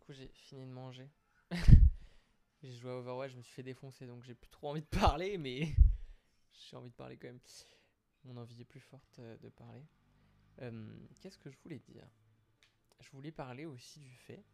coup, 0.00 0.12
j'ai 0.12 0.28
fini 0.28 0.66
de 0.66 0.70
manger. 0.70 1.08
j'ai 2.62 2.72
joué 2.72 2.90
à 2.90 2.94
Overwatch, 2.94 3.32
je 3.32 3.36
me 3.36 3.42
suis 3.42 3.54
fait 3.54 3.62
défoncer, 3.62 4.06
donc 4.06 4.22
j'ai 4.24 4.34
plus 4.34 4.50
trop 4.50 4.68
envie 4.68 4.82
de 4.82 4.86
parler, 5.00 5.38
mais 5.38 5.74
j'ai 6.52 6.76
envie 6.76 6.90
de 6.90 6.94
parler 6.94 7.16
quand 7.16 7.28
même. 7.28 7.40
Mon 8.24 8.36
envie 8.36 8.60
est 8.60 8.66
plus 8.66 8.80
forte 8.80 9.18
euh, 9.18 9.36
de 9.38 9.48
parler. 9.48 9.86
Euh, 10.60 11.06
Qu'est-ce 11.20 11.38
que 11.38 11.50
je 11.50 11.56
voulais 11.58 11.78
dire? 11.78 12.06
Je 13.00 13.10
voulais 13.12 13.32
parler 13.32 13.64
aussi 13.64 13.98
du 14.00 14.14
fait 14.14 14.44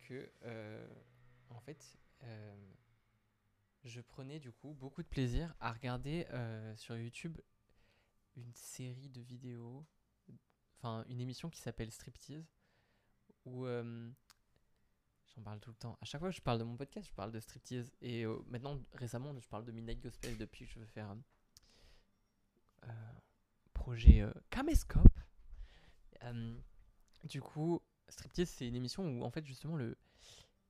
que, 0.00 0.32
euh, 0.42 0.88
en 1.48 1.60
fait, 1.60 1.96
je 3.84 4.00
prenais 4.00 4.40
du 4.40 4.52
coup 4.52 4.74
beaucoup 4.74 5.02
de 5.02 5.08
plaisir 5.08 5.54
à 5.60 5.72
regarder 5.72 6.26
sur 6.76 6.96
YouTube 6.96 7.38
une 8.36 8.52
série 8.54 9.08
de 9.08 9.20
vidéos, 9.20 9.84
enfin 10.78 11.04
une 11.08 11.20
émission 11.20 11.50
qui 11.50 11.60
s'appelle 11.60 11.90
Striptease, 11.92 12.48
où 13.44 13.66
j'en 15.36 15.42
parle 15.42 15.60
tout 15.60 15.70
le 15.70 15.76
temps. 15.76 15.98
À 16.00 16.04
chaque 16.04 16.20
fois 16.20 16.30
que 16.30 16.36
je 16.36 16.42
parle 16.42 16.58
de 16.58 16.64
mon 16.64 16.76
podcast, 16.76 17.08
je 17.08 17.14
parle 17.14 17.32
de 17.32 17.40
Striptease. 17.40 17.92
Et 18.00 18.24
euh, 18.24 18.38
maintenant, 18.48 18.78
récemment, 18.94 19.34
je 19.38 19.48
parle 19.48 19.64
de 19.64 19.72
Midnight 19.72 20.00
Gospel 20.00 20.36
depuis 20.38 20.66
que 20.66 20.72
je 20.72 20.78
veux 20.78 20.86
faire 20.86 21.14
euh, 22.84 22.92
projet 23.72 24.20
euh, 24.22 24.32
Camescope. 24.50 25.18
Euh, 26.24 26.56
du 27.24 27.40
coup, 27.40 27.80
Striptease, 28.08 28.50
c'est 28.50 28.68
une 28.68 28.76
émission 28.76 29.04
où 29.06 29.22
en 29.24 29.30
fait, 29.30 29.44
justement, 29.46 29.76
le. 29.76 29.96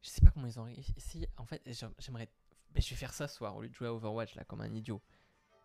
Je 0.02 0.08
sais 0.08 0.20
pas 0.20 0.30
comment 0.30 0.46
ils 0.46 0.58
ont 0.58 0.64
réussi. 0.64 1.26
En 1.36 1.46
fait, 1.46 1.62
j'aim- 1.66 1.94
j'aimerais. 1.98 2.28
Ben, 2.70 2.82
je 2.82 2.90
vais 2.90 2.96
faire 2.96 3.12
ça 3.14 3.28
ce 3.28 3.36
soir 3.36 3.54
au 3.54 3.62
lieu 3.62 3.68
de 3.68 3.74
jouer 3.74 3.86
à 3.88 3.92
Overwatch 3.94 4.34
là 4.34 4.44
comme 4.44 4.60
un 4.62 4.74
idiot. 4.74 5.00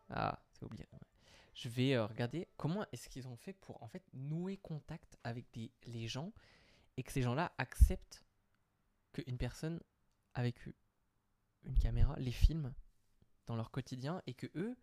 Ah, 0.09 0.39
c'est 0.51 0.63
oublié. 0.63 0.85
Je 1.55 1.69
vais 1.69 1.95
euh, 1.95 2.05
regarder 2.05 2.47
comment 2.57 2.85
est-ce 2.91 3.09
qu'ils 3.09 3.27
ont 3.27 3.35
fait 3.35 3.53
pour 3.53 3.81
en 3.81 3.87
fait 3.87 4.03
nouer 4.13 4.57
contact 4.57 5.17
avec 5.23 5.45
des, 5.53 5.71
les 5.85 6.07
gens 6.07 6.31
et 6.97 7.03
que 7.03 7.11
ces 7.11 7.21
gens-là 7.23 7.51
acceptent 7.57 8.25
qu'une 9.13 9.37
personne 9.37 9.79
avec 10.33 10.57
une 11.63 11.77
caméra 11.79 12.15
les 12.17 12.31
filme 12.31 12.73
dans 13.45 13.55
leur 13.55 13.71
quotidien 13.71 14.21
et 14.27 14.33
que 14.33 14.47
eux, 14.55 14.75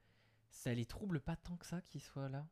ça 0.51 0.73
les 0.75 0.87
trouble 0.87 1.21
pas 1.21 1.37
tant 1.37 1.57
que 1.57 1.67
ça 1.67 1.81
qu'ils 1.83 2.01
soient 2.01 2.29
là. 2.29 2.47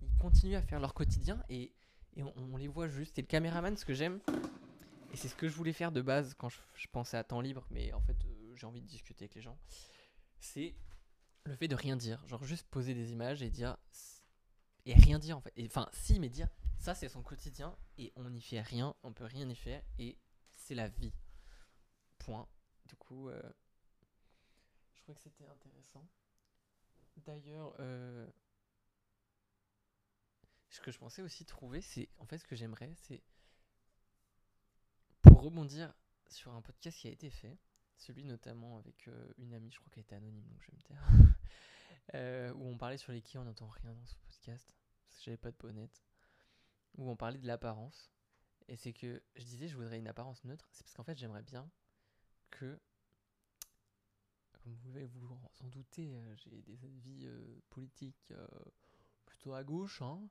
Ils 0.00 0.14
continuent 0.18 0.56
à 0.56 0.62
faire 0.62 0.80
leur 0.80 0.94
quotidien 0.94 1.42
et, 1.48 1.72
et 2.16 2.22
on, 2.22 2.56
les 2.56 2.68
voit 2.68 2.88
juste. 2.88 3.18
Et 3.18 3.22
le 3.22 3.26
caméraman, 3.26 3.76
ce 3.76 3.84
que 3.84 3.94
j'aime, 3.94 4.20
et 5.12 5.16
c'est 5.16 5.28
ce 5.28 5.36
que 5.36 5.48
je 5.48 5.54
voulais 5.54 5.72
faire 5.72 5.92
de 5.92 6.00
base 6.00 6.34
quand 6.34 6.48
je, 6.48 6.88
pensais 6.90 7.16
à 7.16 7.24
temps 7.24 7.40
libre, 7.40 7.66
mais 7.70 7.92
en 7.92 8.00
fait 8.00 8.16
euh, 8.24 8.54
j'ai 8.56 8.66
envie 8.66 8.80
de 8.80 8.86
discuter 8.86 9.24
avec 9.24 9.34
les 9.34 9.42
gens, 9.42 9.58
c'est 10.40 10.74
le 11.44 11.54
fait 11.54 11.68
de 11.68 11.76
rien 11.76 11.96
dire. 11.96 12.26
Genre 12.26 12.42
juste 12.44 12.66
poser 12.68 12.94
des 12.94 13.12
images 13.12 13.42
et 13.42 13.50
dire. 13.50 13.76
Et 14.84 14.94
rien 14.94 15.20
dire 15.20 15.38
en 15.38 15.40
fait. 15.40 15.52
Enfin, 15.64 15.88
si, 15.92 16.18
mais 16.18 16.28
dire 16.28 16.48
ça 16.82 16.96
c'est 16.96 17.08
son 17.08 17.22
quotidien 17.22 17.76
et 17.96 18.12
on 18.16 18.28
n'y 18.28 18.42
fait 18.42 18.60
rien, 18.60 18.94
on 19.04 19.12
peut 19.12 19.24
rien 19.24 19.48
y 19.48 19.54
faire 19.54 19.82
et 20.00 20.18
la 20.74 20.88
vie. 20.88 21.12
Point. 22.18 22.48
Du 22.86 22.96
coup, 22.96 23.28
euh, 23.28 23.42
je 24.94 25.00
trouvais 25.00 25.16
que 25.16 25.22
c'était 25.22 25.46
intéressant. 25.46 26.06
D'ailleurs, 27.16 27.74
euh, 27.80 28.26
ce 30.70 30.80
que 30.80 30.90
je 30.90 30.98
pensais 30.98 31.22
aussi 31.22 31.44
trouver, 31.44 31.80
c'est 31.80 32.08
en 32.18 32.26
fait 32.26 32.38
ce 32.38 32.46
que 32.46 32.56
j'aimerais, 32.56 32.94
c'est 32.96 33.22
pour 35.20 35.42
rebondir 35.42 35.94
sur 36.28 36.52
un 36.52 36.62
podcast 36.62 36.98
qui 36.98 37.08
a 37.08 37.10
été 37.10 37.30
fait, 37.30 37.58
celui 37.96 38.24
notamment 38.24 38.78
avec 38.78 39.08
euh, 39.08 39.32
une 39.38 39.52
amie, 39.54 39.70
je 39.70 39.78
crois 39.78 39.90
qu'elle 39.90 40.02
était 40.02 40.16
anonyme, 40.16 40.46
donc 40.48 40.62
je 40.62 40.70
vais 40.70 40.76
me 40.76 40.82
taire, 40.82 42.54
où 42.56 42.66
on 42.66 42.78
parlait 42.78 42.96
sur 42.96 43.12
les 43.12 43.22
qui 43.22 43.38
on 43.38 43.44
n'entend 43.44 43.68
rien 43.68 43.94
dans 43.94 44.06
ce 44.06 44.16
podcast, 44.16 44.74
parce 45.04 45.18
que 45.18 45.24
j'avais 45.24 45.36
pas 45.36 45.50
de 45.50 45.56
bonnette, 45.58 46.02
où 46.96 47.08
on 47.10 47.16
parlait 47.16 47.38
de 47.38 47.46
l'apparence, 47.46 48.10
et 48.72 48.76
c'est 48.76 48.94
que 48.94 49.22
je 49.36 49.44
disais 49.44 49.68
je 49.68 49.76
voudrais 49.76 49.98
une 49.98 50.08
apparence 50.08 50.42
neutre, 50.44 50.66
c'est 50.72 50.82
parce 50.82 50.94
qu'en 50.94 51.04
fait 51.04 51.18
j'aimerais 51.18 51.42
bien 51.42 51.70
que, 52.50 52.80
comme 54.52 54.72
vous 54.72 54.78
pouvez 54.78 55.04
vous 55.04 55.38
en 55.60 55.68
douter, 55.68 56.16
euh, 56.16 56.36
j'ai 56.36 56.62
des 56.62 56.82
avis 56.86 57.26
euh, 57.26 57.60
politiques 57.68 58.30
euh, 58.30 58.46
plutôt 59.26 59.52
à 59.52 59.62
gauche, 59.62 60.00
hein, 60.00 60.26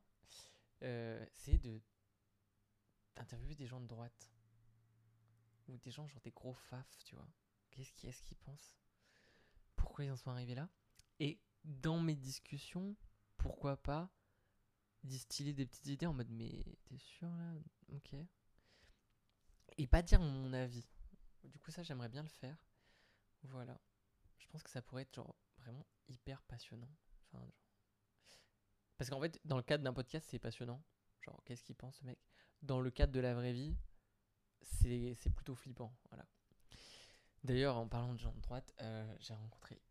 c'est 0.80 1.60
de 1.60 1.80
d'interviewer 3.16 3.54
des 3.54 3.68
gens 3.68 3.80
de 3.80 3.86
droite. 3.86 4.32
Ou 5.68 5.78
des 5.78 5.92
gens 5.92 6.08
genre 6.08 6.22
des 6.22 6.32
gros 6.32 6.56
faf, 6.56 6.98
tu 7.06 7.16
vois. 7.16 7.30
Qu'est-ce 7.70 7.94
qui 7.94 8.08
est-ce 8.08 8.24
qu'ils 8.24 8.38
pensent? 8.38 8.74
Pourquoi 9.76 10.04
ils 10.06 10.12
en 10.12 10.18
sont 10.18 10.32
arrivés 10.32 10.56
là? 10.56 10.68
Et 11.20 11.40
dans 11.64 12.00
mes 12.00 12.16
discussions, 12.16 12.96
pourquoi 13.38 13.78
pas 13.78 14.10
distiller 15.04 15.54
des 15.54 15.68
petites 15.68 15.88
idées 15.88 16.08
en 16.08 16.14
mode 16.14 16.32
mais 16.32 16.66
t'es 16.86 16.98
sûr 16.98 17.30
là? 17.30 17.54
Ok. 17.92 18.16
Et 19.78 19.88
pas 19.88 20.02
dire 20.02 20.20
mon 20.20 20.54
avis. 20.54 20.88
Du 21.44 21.60
coup 21.60 21.72
ça 21.72 21.84
j'aimerais 21.84 22.10
bien 22.10 22.24
le 22.24 22.30
faire. 22.30 22.58
Voilà. 23.44 23.80
Je 24.38 24.48
pense 24.48 24.64
que 24.64 24.70
ça 24.70 24.82
pourrait 24.82 25.04
être 25.04 25.16
genre 25.16 25.36
vraiment 25.58 25.86
hyper 26.08 26.42
passionnant. 26.44 26.90
Parce 28.98 29.10
qu'en 29.10 29.20
fait, 29.20 29.40
dans 29.46 29.58
le 29.58 29.64
cadre 29.64 29.84
d'un 29.84 29.94
podcast, 29.94 30.28
c'est 30.30 30.38
passionnant. 30.38 30.80
Genre, 31.22 31.42
qu'est-ce 31.46 31.64
qu'il 31.64 31.76
pense 31.76 31.98
ce 31.98 32.06
mec? 32.06 32.20
Dans 32.62 32.80
le 32.80 32.92
cadre 32.92 33.12
de 33.12 33.20
la 33.20 33.34
vraie 33.34 33.54
vie, 33.54 33.76
c'est 34.62 35.16
c'est 35.16 35.32
plutôt 35.32 35.56
flippant. 35.56 35.96
Voilà. 36.10 36.28
D'ailleurs, 37.44 37.78
en 37.78 37.88
parlant 37.88 38.14
de 38.14 38.20
gens 38.20 38.34
de 38.34 38.42
droite, 38.42 38.74
euh, 38.82 39.16
j'ai 39.20 39.34
rencontré 39.34 39.82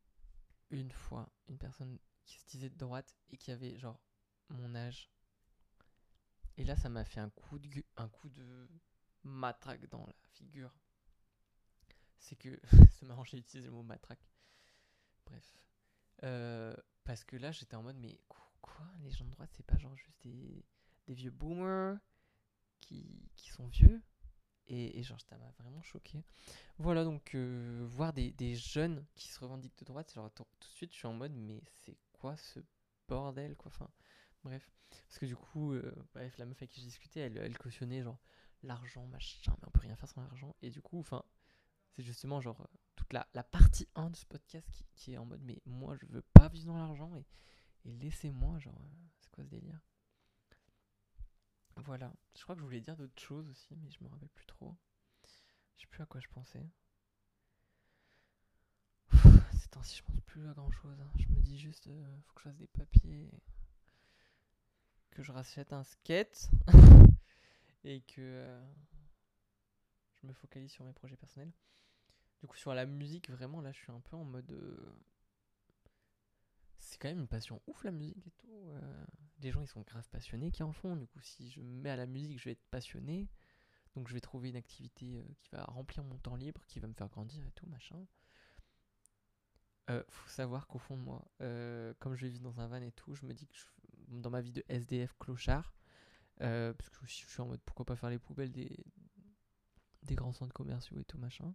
une 0.71 0.93
fois 0.93 1.29
une 1.49 1.59
personne 1.59 1.99
qui 2.25 2.39
se 2.39 2.47
disait 2.47 2.71
de 2.71 2.77
droite 2.77 3.17
et 3.31 3.37
qui 3.37 3.51
avait 3.51 3.77
genre 3.79 4.01
mon 4.49 4.77
âge. 4.77 5.11
Et 6.61 6.65
là, 6.65 6.77
ça 6.77 6.91
m'a 6.91 7.07
fait 7.07 7.21
un 7.21 7.31
coup 7.31 7.59
de, 7.59 8.69
matraque 9.25 9.89
dans 9.89 10.05
la 10.05 10.13
figure. 10.35 10.71
C'est 12.19 12.37
que 12.37 12.61
c'est 12.93 13.07
marrant, 13.07 13.25
j'ai 13.25 13.39
utilisé 13.39 13.69
le 13.69 13.73
mot 13.73 13.83
matraque. 13.83 14.21
Bref. 15.25 15.59
Euh, 16.23 16.77
parce 17.05 17.25
que 17.25 17.37
là, 17.37 17.51
j'étais 17.51 17.77
en 17.77 17.83
mode, 17.83 17.97
mais 17.97 18.21
qu- 18.29 18.37
quoi 18.61 18.85
Les 19.01 19.11
gens 19.11 19.25
de 19.25 19.31
droite, 19.31 19.49
c'est 19.55 19.65
pas 19.65 19.79
genre 19.79 19.97
juste 19.97 20.21
des, 20.23 20.63
vieux 21.09 21.31
boomers 21.31 21.99
qui, 22.83 23.33
sont 23.39 23.67
vieux? 23.69 24.03
Et, 24.67 25.03
genre, 25.03 25.21
ça 25.23 25.39
m'a 25.39 25.51
vraiment 25.53 25.83
choqué. 25.83 26.23
Voilà, 26.77 27.05
donc, 27.05 27.35
euh, 27.35 27.87
voir 27.89 28.13
des, 28.13 28.33
des 28.33 28.55
jeunes 28.55 29.07
qui 29.15 29.29
se 29.29 29.41
revendiquent 29.41 29.79
de 29.79 29.87
droite, 29.87 30.13
genre, 30.13 30.31
tout 30.33 30.45
tout 30.61 30.69
de 30.69 30.75
suite, 30.75 30.93
je 30.93 30.99
suis 30.99 31.07
en 31.07 31.15
mode, 31.15 31.33
mais 31.33 31.63
c'est 31.79 31.97
quoi 32.13 32.37
ce 32.37 32.61
bordel, 33.09 33.57
quoi 33.57 33.73
Enfin, 33.75 33.89
bref. 34.45 34.71
Parce 34.91 35.19
que 35.19 35.27
du 35.27 35.37
coup, 35.37 35.73
euh, 35.73 35.95
bref, 36.15 36.37
la 36.39 36.47
meuf 36.47 36.59
avec 36.59 36.71
qui 36.71 36.81
j'ai 36.81 36.87
discuté, 36.87 37.21
elle, 37.21 37.59
cautionnait, 37.59 38.03
genre, 38.03 38.19
l'argent, 38.63 39.07
machin, 39.07 39.55
mais 39.61 39.69
on 39.69 39.71
peut 39.71 39.81
rien 39.81 39.97
faire 39.97 40.09
sans 40.09 40.23
l'argent. 40.23 40.55
Et 40.63 40.71
du 40.71 40.83
coup, 40.83 40.99
enfin, 40.99 41.23
c'est 41.97 42.03
justement, 42.03 42.41
genre, 42.41 42.69
toute 42.97 43.13
la, 43.13 43.27
la 43.35 43.43
partie 43.43 43.89
1 43.95 44.11
de 44.11 44.17
ce 44.17 44.27
podcast 44.27 44.69
qui, 44.95 45.15
est 45.15 45.19
en 45.19 45.27
mode, 45.27 45.43
mais 45.43 45.61
moi, 45.67 45.97
je 45.97 46.07
veux 46.07 46.23
pas 46.23 46.49
vivre 46.49 46.67
dans 46.67 46.79
l'argent 46.79 47.15
et, 47.17 47.27
laissez-moi, 47.85 48.59
genre, 48.59 48.81
euh, 48.81 49.09
c'est 49.21 49.31
quoi 49.31 49.45
ce 49.45 49.49
délire? 49.49 49.81
Voilà. 51.77 52.13
Je 52.37 52.43
crois 52.43 52.55
que 52.55 52.61
je 52.61 52.65
voulais 52.67 52.81
dire 52.81 52.97
d'autres 52.97 53.21
choses 53.21 53.49
aussi, 53.49 53.75
mais 53.77 53.91
je 53.91 54.05
me 54.05 54.09
rappelle 54.09 54.29
plus 54.31 54.47
trop. 54.47 54.77
Je 55.77 55.83
sais 55.83 55.87
plus 55.87 56.03
à 56.03 56.07
quoi 56.07 56.21
je 56.21 56.29
pensais. 56.29 56.69
Ces 59.53 59.69
temps-ci, 59.71 59.97
je 59.97 60.03
pense 60.03 60.21
plus 60.27 60.47
à 60.49 60.53
grand 60.53 60.71
chose. 60.71 60.99
Je 61.19 61.29
me 61.29 61.41
dis 61.41 61.59
juste, 61.59 61.87
euh, 61.87 62.21
faut 62.27 62.35
que 62.35 62.41
je 62.41 62.49
fasse 62.51 62.59
des 62.59 62.67
papiers, 62.67 63.31
que 65.21 65.27
je 65.27 65.33
rachète 65.33 65.75
un 65.75 65.85
skate 65.85 66.49
et 67.85 68.01
que 68.03 68.21
euh, 68.21 68.61
je 70.15 70.27
me 70.27 70.33
focalise 70.33 70.71
sur 70.71 70.85
mes 70.85 70.93
projets 70.95 71.17
personnels. 71.17 71.53
Du 72.41 72.47
coup, 72.49 72.57
sur 72.57 72.75
la 72.75 72.87
musique, 72.87 73.31
vraiment, 73.31 73.61
là, 73.61 73.73
je 73.73 73.79
suis 73.79 73.93
un 73.93 74.01
peu 74.01 74.17
en 74.17 74.25
mode. 74.25 74.51
euh, 74.53 74.95
C'est 76.79 76.99
quand 76.99 77.09
même 77.09 77.21
une 77.21 77.29
passion 77.29 77.61
ouf 77.69 77.85
la 77.85 77.93
musique 77.93 78.27
et 78.27 78.31
tout. 78.33 78.49
euh. 78.51 79.05
Les 79.41 79.53
gens, 79.53 79.61
ils 79.63 79.69
sont 79.69 79.83
grave 79.83 80.09
passionnés 80.11 80.51
qui 80.51 80.63
en 80.63 80.73
font. 80.73 80.97
Du 80.97 81.07
coup, 81.07 81.21
si 81.21 81.51
je 81.51 81.61
me 81.61 81.81
mets 81.81 81.91
à 81.91 81.97
la 81.97 82.07
musique, 82.07 82.39
je 82.39 82.45
vais 82.47 82.53
être 82.53 82.65
passionné. 82.71 83.29
Donc, 83.97 84.09
je 84.09 84.15
vais 84.15 84.21
trouver 84.21 84.51
une 84.51 84.57
activité 84.57 85.19
euh, 85.19 85.25
qui 85.41 85.51
va 85.51 85.65
remplir 85.65 86.05
mon 86.05 86.19
temps 86.19 86.37
libre, 86.37 86.63
qui 86.67 86.81
va 86.81 86.89
me 86.89 86.95
faire 86.95 87.09
grandir 87.09 87.47
et 87.47 87.53
tout, 87.53 87.67
machin. 87.67 88.07
Euh, 89.91 90.03
faut 90.09 90.29
savoir 90.29 90.67
qu'au 90.69 90.79
fond 90.79 90.97
de 90.97 91.03
moi, 91.03 91.25
euh, 91.41 91.93
comme 91.99 92.15
je 92.15 92.27
vis 92.27 92.41
dans 92.41 92.61
un 92.61 92.69
van 92.69 92.81
et 92.81 92.93
tout, 92.93 93.15
je 93.15 93.27
me 93.27 93.35
dis 93.35 93.47
que 93.47 93.57
je- 93.57 93.80
dans 94.11 94.31
ma 94.31 94.41
vie 94.41 94.53
de 94.53 94.65
SDF 94.69 95.15
clochard, 95.19 95.75
euh, 96.41 96.73
parce 96.75 96.91
que 96.91 97.07
je 97.07 97.13
suis 97.13 97.41
en 97.41 97.47
mode 97.47 97.61
pourquoi 97.65 97.87
pas 97.87 97.97
faire 97.97 98.11
les 98.11 98.19
poubelles 98.19 98.53
des, 98.53 98.77
grands 100.11 100.33
centres 100.33 100.53
commerciaux 100.53 100.99
et 100.99 101.05
tout 101.05 101.19
machin. 101.19 101.55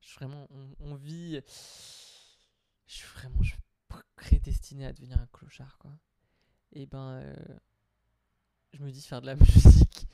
Je 0.00 0.08
suis 0.08 0.16
vraiment, 0.16 0.48
on, 0.80 0.94
vit, 0.94 1.40
je 2.86 2.94
suis 2.94 3.08
vraiment, 3.14 3.42
je 3.42 3.50
suis 3.50 3.60
prédestiné 4.16 4.86
à 4.86 4.92
devenir 4.92 5.18
un 5.18 5.26
clochard 5.32 5.78
quoi. 5.78 5.98
Et 6.72 6.86
ben, 6.86 7.14
euh, 7.14 7.34
je 8.72 8.82
me 8.82 8.90
dis 8.90 9.02
faire 9.02 9.20
de 9.20 9.26
la 9.26 9.36
musique, 9.36 10.06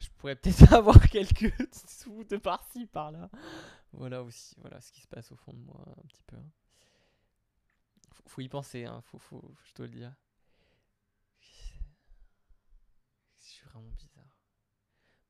je 0.00 0.08
pourrais 0.16 0.36
peut-être 0.36 0.72
avoir 0.72 1.00
quelques 1.08 1.54
sous 1.88 2.24
de 2.24 2.36
par-ci 2.36 2.86
par-là. 2.86 3.30
Voilà 3.92 4.22
aussi, 4.22 4.54
voilà 4.58 4.80
ce 4.80 4.92
qui 4.92 5.00
se 5.00 5.08
passe 5.08 5.32
au 5.32 5.36
fond 5.36 5.52
de 5.52 5.60
moi 5.60 5.84
un 5.86 6.06
petit 6.08 6.22
peu. 6.24 6.36
hein. 6.36 6.50
Faut, 8.12 8.22
faut 8.26 8.40
y 8.40 8.48
penser, 8.48 8.84
hein, 8.84 9.00
faut, 9.02 9.18
faut, 9.18 9.54
je 9.64 9.74
dois 9.74 9.86
le 9.86 9.92
dire. 9.92 10.14
Je 13.46 13.52
suis 13.52 13.65
bizarre. 13.82 14.36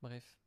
Bref. 0.03 0.39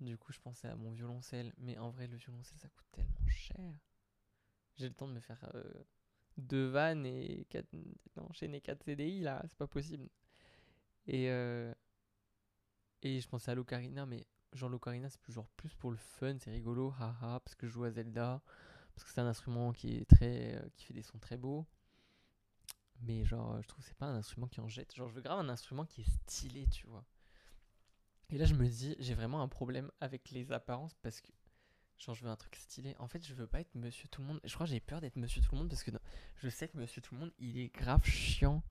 Du 0.00 0.18
coup, 0.18 0.32
je 0.32 0.40
pensais 0.40 0.68
à 0.68 0.76
mon 0.76 0.90
violoncelle. 0.90 1.52
Mais 1.58 1.78
en 1.78 1.90
vrai, 1.90 2.06
le 2.06 2.16
violoncelle, 2.16 2.58
ça 2.58 2.68
coûte 2.68 2.86
tellement 2.92 3.26
cher. 3.28 3.74
J'ai 4.76 4.88
le 4.88 4.94
temps 4.94 5.08
de 5.08 5.12
me 5.12 5.20
faire 5.20 5.42
euh, 5.54 5.84
deux 6.36 6.66
vannes 6.66 7.06
et 7.06 7.46
quatre... 7.48 7.68
enchaîner 8.16 8.60
4 8.60 8.84
CDI, 8.84 9.20
là. 9.20 9.42
C'est 9.48 9.56
pas 9.56 9.66
possible. 9.66 10.08
Et, 11.06 11.30
euh, 11.30 11.72
et 13.02 13.20
je 13.20 13.28
pensais 13.28 13.50
à 13.50 13.54
l'ocarina, 13.54 14.04
mais 14.06 14.26
genre 14.52 14.68
l'ocarina, 14.68 15.08
c'est 15.08 15.20
plus, 15.20 15.36
plus 15.56 15.74
pour 15.74 15.90
le 15.90 15.96
fun, 15.96 16.36
c'est 16.38 16.50
rigolo, 16.50 16.92
haha, 16.98 17.40
parce 17.40 17.54
que 17.54 17.66
je 17.66 17.72
joue 17.72 17.84
à 17.84 17.90
Zelda. 17.90 18.42
Parce 18.94 19.04
que 19.04 19.10
c'est 19.12 19.20
un 19.20 19.26
instrument 19.26 19.72
qui 19.72 19.96
est 19.96 20.04
très... 20.08 20.56
Euh, 20.56 20.68
qui 20.76 20.86
fait 20.86 20.94
des 20.94 21.02
sons 21.02 21.18
très 21.18 21.36
beaux. 21.36 21.66
Mais 23.02 23.24
genre, 23.24 23.60
je 23.62 23.68
trouve 23.68 23.82
que 23.82 23.88
c'est 23.88 23.98
pas 23.98 24.06
un 24.06 24.16
instrument 24.16 24.48
qui 24.48 24.60
en 24.60 24.68
jette. 24.68 24.94
Genre, 24.94 25.08
je 25.08 25.14
veux 25.14 25.22
grave 25.22 25.38
un 25.38 25.48
instrument 25.48 25.84
qui 25.84 26.02
est 26.02 26.10
stylé, 26.22 26.66
tu 26.68 26.86
vois. 26.86 27.04
Et 28.30 28.38
là, 28.38 28.44
je 28.44 28.54
me 28.54 28.66
dis, 28.66 28.96
j'ai 28.98 29.14
vraiment 29.14 29.42
un 29.42 29.48
problème 29.48 29.90
avec 30.00 30.30
les 30.30 30.50
apparences 30.50 30.94
parce 31.02 31.20
que, 31.20 31.30
je 31.98 32.24
veux 32.24 32.28
un 32.30 32.36
truc 32.36 32.56
stylé. 32.56 32.94
En 32.98 33.06
fait, 33.06 33.24
je 33.24 33.34
veux 33.34 33.46
pas 33.46 33.60
être 33.60 33.74
monsieur 33.74 34.08
tout 34.08 34.20
le 34.20 34.28
monde. 34.28 34.40
Je 34.44 34.52
crois 34.54 34.66
que 34.66 34.72
j'ai 34.72 34.80
peur 34.80 35.00
d'être 35.00 35.16
monsieur 35.16 35.40
tout 35.40 35.52
le 35.52 35.58
monde 35.58 35.68
parce 35.68 35.82
que 35.82 35.90
je 36.36 36.48
sais 36.48 36.68
que 36.68 36.76
monsieur 36.76 37.00
tout 37.00 37.14
le 37.14 37.20
monde, 37.20 37.32
il 37.38 37.58
est 37.58 37.72
grave 37.74 38.04
chiant. 38.04 38.62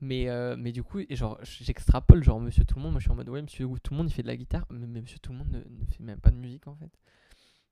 Mais, 0.00 0.28
euh, 0.28 0.56
mais 0.56 0.72
du 0.72 0.82
coup, 0.82 1.00
et 1.00 1.16
genre, 1.16 1.38
j'extrapole, 1.42 2.22
genre, 2.22 2.40
monsieur 2.40 2.64
tout 2.64 2.76
le 2.76 2.82
monde. 2.82 2.92
Moi, 2.92 3.00
je 3.00 3.04
suis 3.04 3.10
en 3.10 3.16
mode, 3.16 3.28
ouais, 3.28 3.42
monsieur 3.42 3.68
tout 3.82 3.92
le 3.92 3.96
monde, 3.96 4.08
il 4.08 4.12
fait 4.12 4.22
de 4.22 4.28
la 4.28 4.36
guitare. 4.36 4.66
Mais, 4.70 4.86
monsieur 4.86 5.18
tout 5.18 5.32
le 5.32 5.38
monde 5.38 5.50
ne, 5.50 5.86
fait 5.86 6.02
même 6.02 6.20
pas 6.20 6.30
de 6.30 6.36
musique, 6.36 6.66
en 6.66 6.76
fait. 6.76 6.98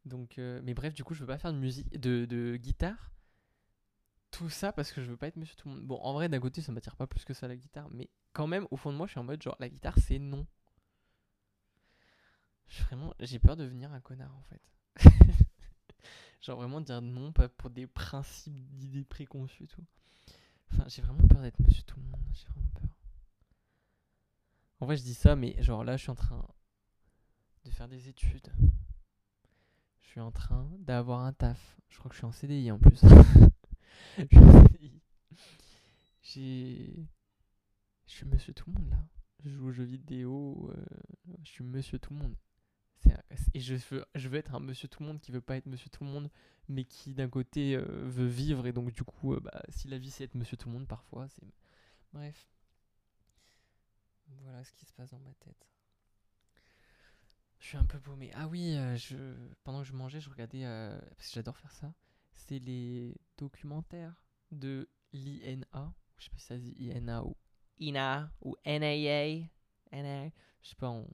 Donc, 0.04 0.38
euh, 0.38 0.60
mais 0.62 0.74
bref, 0.74 0.94
du 0.94 1.02
coup, 1.02 1.14
je 1.14 1.20
veux 1.20 1.26
pas 1.26 1.38
faire 1.38 1.52
de 1.52 1.58
musique, 1.58 1.88
de 1.98 2.56
guitare 2.56 3.10
tout 4.30 4.50
ça 4.50 4.72
parce 4.72 4.92
que 4.92 5.02
je 5.02 5.10
veux 5.10 5.16
pas 5.16 5.28
être 5.28 5.36
monsieur 5.36 5.56
tout 5.56 5.68
le 5.68 5.74
monde. 5.76 5.84
Bon, 5.84 5.98
en 6.02 6.12
vrai, 6.12 6.28
d'un 6.28 6.40
côté, 6.40 6.60
ça 6.60 6.72
m'attire 6.72 6.96
pas 6.96 7.06
plus 7.06 7.24
que 7.24 7.34
ça 7.34 7.48
la 7.48 7.56
guitare, 7.56 7.88
mais 7.90 8.10
quand 8.32 8.46
même, 8.46 8.66
au 8.70 8.76
fond 8.76 8.92
de 8.92 8.96
moi, 8.96 9.06
je 9.06 9.12
suis 9.12 9.20
en 9.20 9.24
mode 9.24 9.42
genre 9.42 9.56
la 9.58 9.68
guitare, 9.68 9.98
c'est 9.98 10.18
non. 10.18 10.46
Vraiment, 12.86 13.14
j'ai 13.20 13.38
peur 13.38 13.56
de 13.56 13.64
devenir 13.64 13.92
un 13.92 14.00
connard 14.00 14.34
en 14.36 14.42
fait. 14.42 14.60
genre 16.40 16.58
vraiment 16.58 16.80
dire 16.80 17.00
non, 17.00 17.32
pas 17.32 17.48
pour 17.48 17.70
des 17.70 17.86
principes 17.86 18.56
d'idées 18.76 19.04
préconçues 19.04 19.68
tout. 19.68 19.84
Enfin, 20.72 20.84
j'ai 20.88 21.02
vraiment 21.02 21.26
peur 21.28 21.42
d'être 21.42 21.60
monsieur 21.60 21.82
tout 21.84 21.98
le 22.00 22.06
monde. 22.06 22.20
J'ai 22.34 22.46
vraiment 22.48 22.70
peur. 22.74 22.90
En 24.80 24.86
vrai, 24.86 24.96
je 24.96 25.02
dis 25.02 25.14
ça, 25.14 25.36
mais 25.36 25.60
genre 25.62 25.84
là, 25.84 25.96
je 25.96 26.02
suis 26.02 26.10
en 26.10 26.16
train 26.16 26.46
de 27.64 27.70
faire 27.70 27.88
des 27.88 28.08
études. 28.08 28.52
Je 30.02 30.08
suis 30.08 30.20
en 30.20 30.32
train 30.32 30.68
d'avoir 30.78 31.20
un 31.20 31.32
taf. 31.32 31.76
Je 31.88 31.98
crois 31.98 32.08
que 32.08 32.14
je 32.14 32.18
suis 32.18 32.26
en 32.26 32.32
CDI 32.32 32.70
en 32.70 32.78
plus. 32.78 33.00
Je 38.06 38.14
suis 38.14 38.26
monsieur 38.26 38.52
tout 38.52 38.70
le 38.70 38.80
monde 38.80 38.90
là. 38.90 38.98
Je 39.44 39.50
joue 39.50 39.66
aux 39.66 39.72
jeux 39.72 39.84
vidéo. 39.84 40.70
Euh, 40.72 40.84
je 41.44 41.50
suis 41.50 41.64
monsieur 41.64 41.98
tout 41.98 42.12
le 42.14 42.20
monde. 42.20 42.36
Et 43.54 43.60
je 43.60 43.74
veux, 43.76 44.34
être 44.34 44.54
un 44.54 44.60
monsieur 44.60 44.88
tout 44.88 45.02
le 45.02 45.08
monde 45.08 45.20
qui 45.20 45.30
veut 45.30 45.40
pas 45.40 45.56
être 45.56 45.66
monsieur 45.66 45.88
tout 45.88 46.04
le 46.04 46.10
monde, 46.10 46.30
mais 46.68 46.84
qui 46.84 47.14
d'un 47.14 47.28
côté 47.28 47.76
euh, 47.76 47.84
veut 48.04 48.26
vivre. 48.26 48.66
Et 48.66 48.72
donc, 48.72 48.92
du 48.92 49.04
coup, 49.04 49.34
euh, 49.34 49.40
bah, 49.40 49.62
si 49.68 49.88
la 49.88 49.98
vie 49.98 50.10
c'est 50.10 50.24
être 50.24 50.34
monsieur 50.34 50.56
tout 50.56 50.68
le 50.68 50.74
monde, 50.74 50.88
parfois, 50.88 51.28
c'est. 51.28 51.46
Bref. 52.12 52.48
Voilà 54.42 54.64
ce 54.64 54.72
qui 54.72 54.84
se 54.84 54.92
passe 54.92 55.10
dans 55.10 55.20
ma 55.20 55.32
tête. 55.34 55.68
Je 57.60 57.66
suis 57.66 57.76
un 57.76 57.84
peu 57.84 58.00
paumé. 58.00 58.30
Ah 58.34 58.48
oui, 58.48 58.76
pendant 59.62 59.82
que 59.82 59.86
je 59.86 59.92
mangeais, 59.92 60.20
je 60.20 60.28
regardais. 60.28 60.64
Parce 61.16 61.28
que 61.28 61.34
j'adore 61.34 61.56
faire 61.56 61.72
ça 61.72 61.94
c'est 62.36 62.58
les 62.58 63.16
documentaires 63.36 64.14
de 64.50 64.88
l'INA. 65.12 65.94
Je 66.18 66.24
sais 66.24 66.30
pas 66.30 66.38
si 66.38 66.46
ça 66.46 66.56
dit 66.56 66.74
INA 66.78 67.24
ou 67.24 67.36
INA 67.80 68.30
ou 68.42 68.56
NAA. 68.64 69.48
NA. 69.92 70.30
Je 70.62 70.68
sais 70.68 70.76
pas, 70.76 70.90
on 70.90 71.08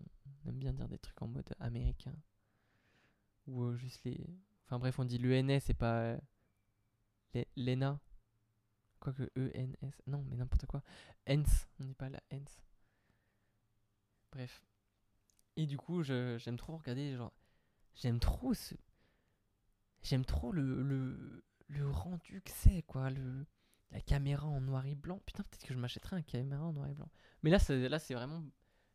aime 0.47 0.59
bien 0.59 0.73
dire 0.73 0.89
des 0.89 0.99
trucs 0.99 1.21
en 1.23 1.29
mode 1.29 1.53
américain. 1.61 2.15
Ou 3.47 3.63
euh, 3.65 3.77
juste 3.77 4.03
les. 4.05 4.19
Enfin 4.65 4.79
bref, 4.79 4.99
on 4.99 5.05
dit 5.05 5.19
l'ENS, 5.19 5.61
c'est 5.61 5.75
pas 5.75 6.01
euh, 6.03 7.45
l'ENA. 7.57 8.01
Quoique 9.01 9.31
ENS. 9.37 9.93
Non, 10.07 10.25
mais 10.29 10.37
n'importe 10.37 10.67
quoi. 10.67 10.83
ENS, 11.29 11.67
on 11.81 11.85
dit 11.85 11.95
pas 11.95 12.09
la 12.09 12.21
ENS. 12.33 12.63
Bref. 14.31 14.65
Et 15.57 15.67
du 15.67 15.77
coup, 15.77 16.03
j'aime 16.03 16.57
trop 16.57 16.77
regarder, 16.77 17.17
genre. 17.17 17.33
J'aime 17.95 18.21
trop 18.21 18.55
ce, 18.55 18.75
J'aime 20.03 20.25
trop 20.25 20.53
le, 20.53 20.83
le, 20.83 21.45
le 21.69 21.91
rendu 21.91 22.43
que 22.43 22.51
c'est, 22.51 22.83
quoi. 22.83 23.11
Le, 23.11 23.47
la 23.93 24.01
caméra 24.01 24.47
en 24.47 24.61
noir 24.61 24.87
et 24.87 24.95
blanc. 24.95 25.21
Putain, 25.27 25.43
peut-être 25.45 25.67
que 25.67 25.75
je 25.75 25.79
m'achèterais 25.79 26.17
un 26.17 26.23
caméra 26.23 26.65
en 26.65 26.73
noir 26.73 26.89
et 26.89 26.95
blanc. 26.95 27.11
Mais 27.43 27.51
là, 27.51 27.59
c'est, 27.59 27.89
là, 27.89 27.99
c'est 27.99 28.15
vraiment. 28.15 28.43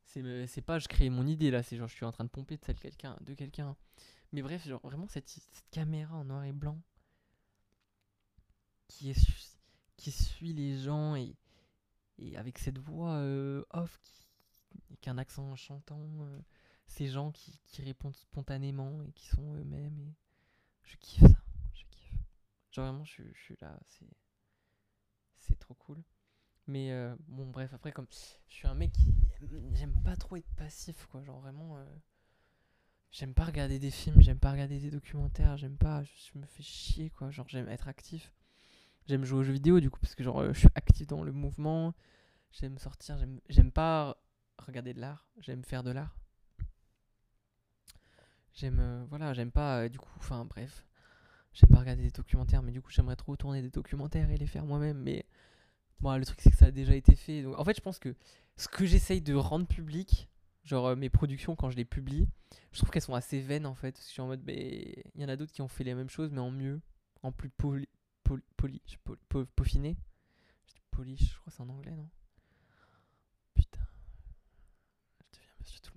C'est, 0.05 0.61
pas 0.61 0.79
je 0.79 0.87
crée 0.87 1.09
mon 1.09 1.27
idée, 1.27 1.51
là. 1.51 1.63
C'est 1.63 1.77
genre, 1.77 1.87
je 1.87 1.95
suis 1.95 2.05
en 2.05 2.11
train 2.11 2.23
de 2.23 2.29
pomper 2.29 2.57
de 2.57 2.65
celle 2.65 2.79
quelqu'un, 2.79 3.17
de 3.21 3.33
quelqu'un. 3.33 3.75
Mais 4.31 4.41
bref, 4.41 4.67
genre, 4.67 4.81
vraiment, 4.83 5.07
cette, 5.07 5.31
caméra 5.71 6.15
en 6.15 6.25
noir 6.25 6.43
et 6.43 6.53
blanc 6.53 6.81
qui, 8.87 9.11
est, 9.11 9.27
qui 9.97 10.11
suit 10.11 10.53
les 10.53 10.77
gens 10.79 11.15
et, 11.15 11.35
et 12.17 12.37
avec 12.37 12.57
cette 12.57 12.79
voix 12.79 13.15
euh, 13.15 13.63
off 13.71 13.99
qui, 14.01 14.27
avec 14.89 15.07
un 15.07 15.17
accent 15.17 15.55
chantant. 15.55 16.09
Euh, 16.21 16.39
ces 16.87 17.07
gens 17.07 17.31
qui, 17.31 17.59
qui 17.65 17.81
répondent 17.81 18.15
spontanément 18.15 19.03
et 19.03 19.11
qui 19.11 19.27
sont 19.27 19.55
eux-mêmes. 19.55 20.13
Je 20.87 20.95
kiffe 20.97 21.21
ça. 21.21 21.43
Je 21.73 21.83
kiffe. 21.91 22.13
Genre 22.71 22.85
vraiment, 22.85 23.03
je, 23.03 23.21
suis 23.33 23.57
là. 23.61 23.77
C'est, 23.83 24.09
c'est 25.35 25.59
trop 25.59 25.73
cool. 25.75 26.01
Mais 26.65 26.91
euh, 26.91 27.15
bon, 27.27 27.45
bref, 27.45 27.73
après, 27.73 27.91
comme 27.91 28.07
je 28.47 28.53
suis 28.53 28.67
un 28.67 28.73
mec 28.73 28.91
qui. 28.91 29.13
J'aime 29.73 29.93
pas 30.03 30.15
trop 30.15 30.37
être 30.37 30.49
passif, 30.55 31.05
quoi. 31.07 31.23
Genre 31.23 31.39
vraiment. 31.39 31.77
Euh, 31.77 31.85
j'aime 33.11 33.33
pas 33.33 33.45
regarder 33.45 33.79
des 33.79 33.91
films, 33.91 34.21
j'aime 34.21 34.39
pas 34.39 34.51
regarder 34.51 34.79
des 34.79 34.89
documentaires, 34.91 35.57
j'aime 35.57 35.77
pas. 35.77 36.03
Je, 36.03 36.39
me 36.39 36.45
fais 36.45 36.63
chier, 36.63 37.09
quoi. 37.09 37.31
Genre, 37.31 37.47
j'aime 37.49 37.69
être 37.69 37.87
actif. 37.87 38.33
J'aime 39.07 39.23
jouer 39.23 39.39
aux 39.39 39.43
jeux 39.43 39.53
vidéo, 39.53 39.79
du 39.79 39.89
coup, 39.89 39.99
parce 39.99 40.15
que 40.15 40.23
genre, 40.23 40.39
euh, 40.39 40.53
je 40.53 40.59
suis 40.59 40.69
actif 40.75 41.07
dans 41.07 41.23
le 41.23 41.31
mouvement. 41.31 41.93
J'aime 42.51 42.77
sortir, 42.77 43.17
j'aime 43.49 43.71
pas 43.71 44.17
regarder 44.57 44.93
de 44.93 45.01
l'art, 45.01 45.27
j'aime 45.39 45.63
faire 45.63 45.83
de 45.83 45.91
l'art. 45.91 46.17
J'aime, 48.57 48.79
euh, 48.79 49.05
voilà, 49.09 49.33
j'aime 49.33 49.51
pas, 49.51 49.83
euh, 49.83 49.89
du 49.89 49.99
coup, 49.99 50.09
enfin 50.17 50.43
bref, 50.43 50.83
j'aime 51.53 51.69
pas 51.69 51.79
regarder 51.79 52.01
des 52.01 52.09
documentaires, 52.09 52.63
mais 52.63 52.71
du 52.71 52.81
coup, 52.81 52.89
j'aimerais 52.89 53.15
trop 53.15 53.35
tourner 53.35 53.61
des 53.61 53.69
documentaires 53.69 54.31
et 54.31 54.37
les 54.37 54.47
faire 54.47 54.65
moi-même. 54.65 54.97
Mais 54.97 55.25
bon, 55.99 56.17
le 56.17 56.25
truc, 56.25 56.41
c'est 56.41 56.49
que 56.49 56.57
ça 56.57 56.65
a 56.65 56.71
déjà 56.71 56.95
été 56.95 57.15
fait. 57.15 57.43
Donc, 57.43 57.57
en 57.59 57.63
fait, 57.63 57.75
je 57.75 57.81
pense 57.81 57.99
que 57.99 58.15
ce 58.55 58.67
que 58.67 58.87
j'essaye 58.87 59.21
de 59.21 59.35
rendre 59.35 59.67
public, 59.67 60.27
genre 60.63 60.87
euh, 60.87 60.95
mes 60.95 61.09
productions, 61.09 61.55
quand 61.55 61.69
je 61.69 61.77
les 61.77 61.85
publie, 61.85 62.27
je 62.71 62.79
trouve 62.79 62.89
qu'elles 62.89 63.03
sont 63.03 63.13
assez 63.13 63.39
vaines 63.41 63.67
en 63.67 63.75
fait. 63.75 63.99
je 63.99 64.05
suis 64.05 64.21
en 64.21 64.27
mode, 64.27 64.41
il 64.47 65.03
y 65.15 65.23
en 65.23 65.29
a 65.29 65.35
d'autres 65.35 65.51
qui 65.51 65.61
ont 65.61 65.67
fait 65.67 65.83
les 65.83 65.93
mêmes 65.93 66.09
choses, 66.09 66.31
mais 66.31 66.41
en 66.41 66.51
mieux, 66.51 66.81
en 67.21 67.31
plus 67.31 67.49
poli, 67.49 67.87
poli, 68.23 68.43
poli, 68.55 68.81
peaufiné. 69.55 69.97
Je 70.67 70.73
dis 70.73 70.81
polish, 70.89 71.31
je 71.31 71.39
crois 71.39 71.51
que 71.51 71.51
c'est 71.51 71.61
en 71.61 71.69
anglais, 71.69 71.95
non? 71.95 72.09
Putain. 73.53 73.85
Je 75.31 75.37
deviens 75.37 75.53
monsieur 75.59 75.79
tout 75.79 75.91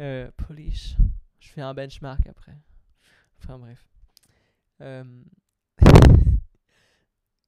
Euh, 0.00 0.30
polish. 0.36 0.96
Je 1.40 1.48
fais 1.48 1.60
un 1.60 1.74
benchmark 1.74 2.26
après. 2.26 2.56
Enfin 3.38 3.58
bref. 3.58 3.88
Euh, 4.80 5.22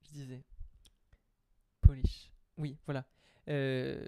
je 0.03 0.11
disais. 0.12 0.45
Polish. 1.81 2.31
Oui, 2.57 2.79
voilà. 2.87 3.05
Euh, 3.49 4.07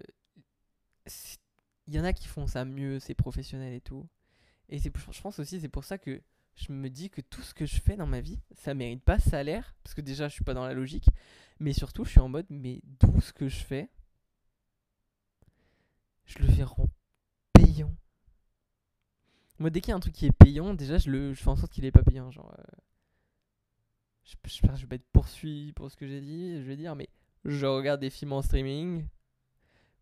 il 1.86 1.94
y 1.94 2.00
en 2.00 2.04
a 2.04 2.12
qui 2.12 2.28
font 2.28 2.46
ça 2.46 2.64
mieux, 2.64 2.98
c'est 2.98 3.14
professionnel 3.14 3.72
et 3.72 3.80
tout. 3.80 4.06
Et 4.68 4.78
c'est, 4.78 4.92
je 5.10 5.20
pense 5.20 5.38
aussi, 5.38 5.60
c'est 5.60 5.68
pour 5.68 5.84
ça 5.84 5.98
que 5.98 6.22
je 6.54 6.72
me 6.72 6.90
dis 6.90 7.08
que 7.08 7.20
tout 7.20 7.42
ce 7.42 7.54
que 7.54 7.66
je 7.66 7.80
fais 7.80 7.96
dans 7.96 8.06
ma 8.06 8.20
vie, 8.20 8.40
ça 8.52 8.74
mérite 8.74 9.02
pas 9.02 9.18
salaire. 9.18 9.74
Parce 9.82 9.94
que 9.94 10.00
déjà, 10.00 10.28
je 10.28 10.34
suis 10.34 10.44
pas 10.44 10.54
dans 10.54 10.66
la 10.66 10.74
logique. 10.74 11.06
Mais 11.60 11.72
surtout, 11.72 12.04
je 12.04 12.10
suis 12.10 12.20
en 12.20 12.28
mode, 12.28 12.46
mais 12.50 12.82
tout 12.98 13.20
ce 13.20 13.32
que 13.32 13.48
je 13.48 13.64
fais, 13.64 13.88
je 16.26 16.38
le 16.38 16.46
fais 16.48 16.64
payant. 16.64 16.88
Moi, 19.58 19.70
dès 19.70 19.80
qu'il 19.80 19.90
y 19.90 19.92
a 19.92 19.96
un 19.96 20.00
truc 20.00 20.14
qui 20.14 20.26
est 20.26 20.32
payant, 20.32 20.72
déjà, 20.74 20.98
je, 20.98 21.10
le, 21.10 21.34
je 21.34 21.42
fais 21.42 21.48
en 21.48 21.56
sorte 21.56 21.72
qu'il 21.72 21.84
est 21.84 21.90
pas 21.90 22.02
payant. 22.02 22.30
Genre, 22.30 22.54
euh, 22.58 22.62
je, 24.24 24.36
je, 24.44 24.60
je, 24.76 24.86
vais 24.86 24.96
être 24.96 25.08
poursuivi 25.12 25.72
pour 25.72 25.90
ce 25.90 25.96
que 25.96 26.06
j'ai 26.06 26.20
dit, 26.20 26.62
je 26.62 26.66
vais 26.66 26.76
dire, 26.76 26.94
mais 26.94 27.08
je 27.44 27.66
regarde 27.66 28.00
des 28.00 28.10
films 28.10 28.32
en 28.32 28.42
streaming, 28.42 29.06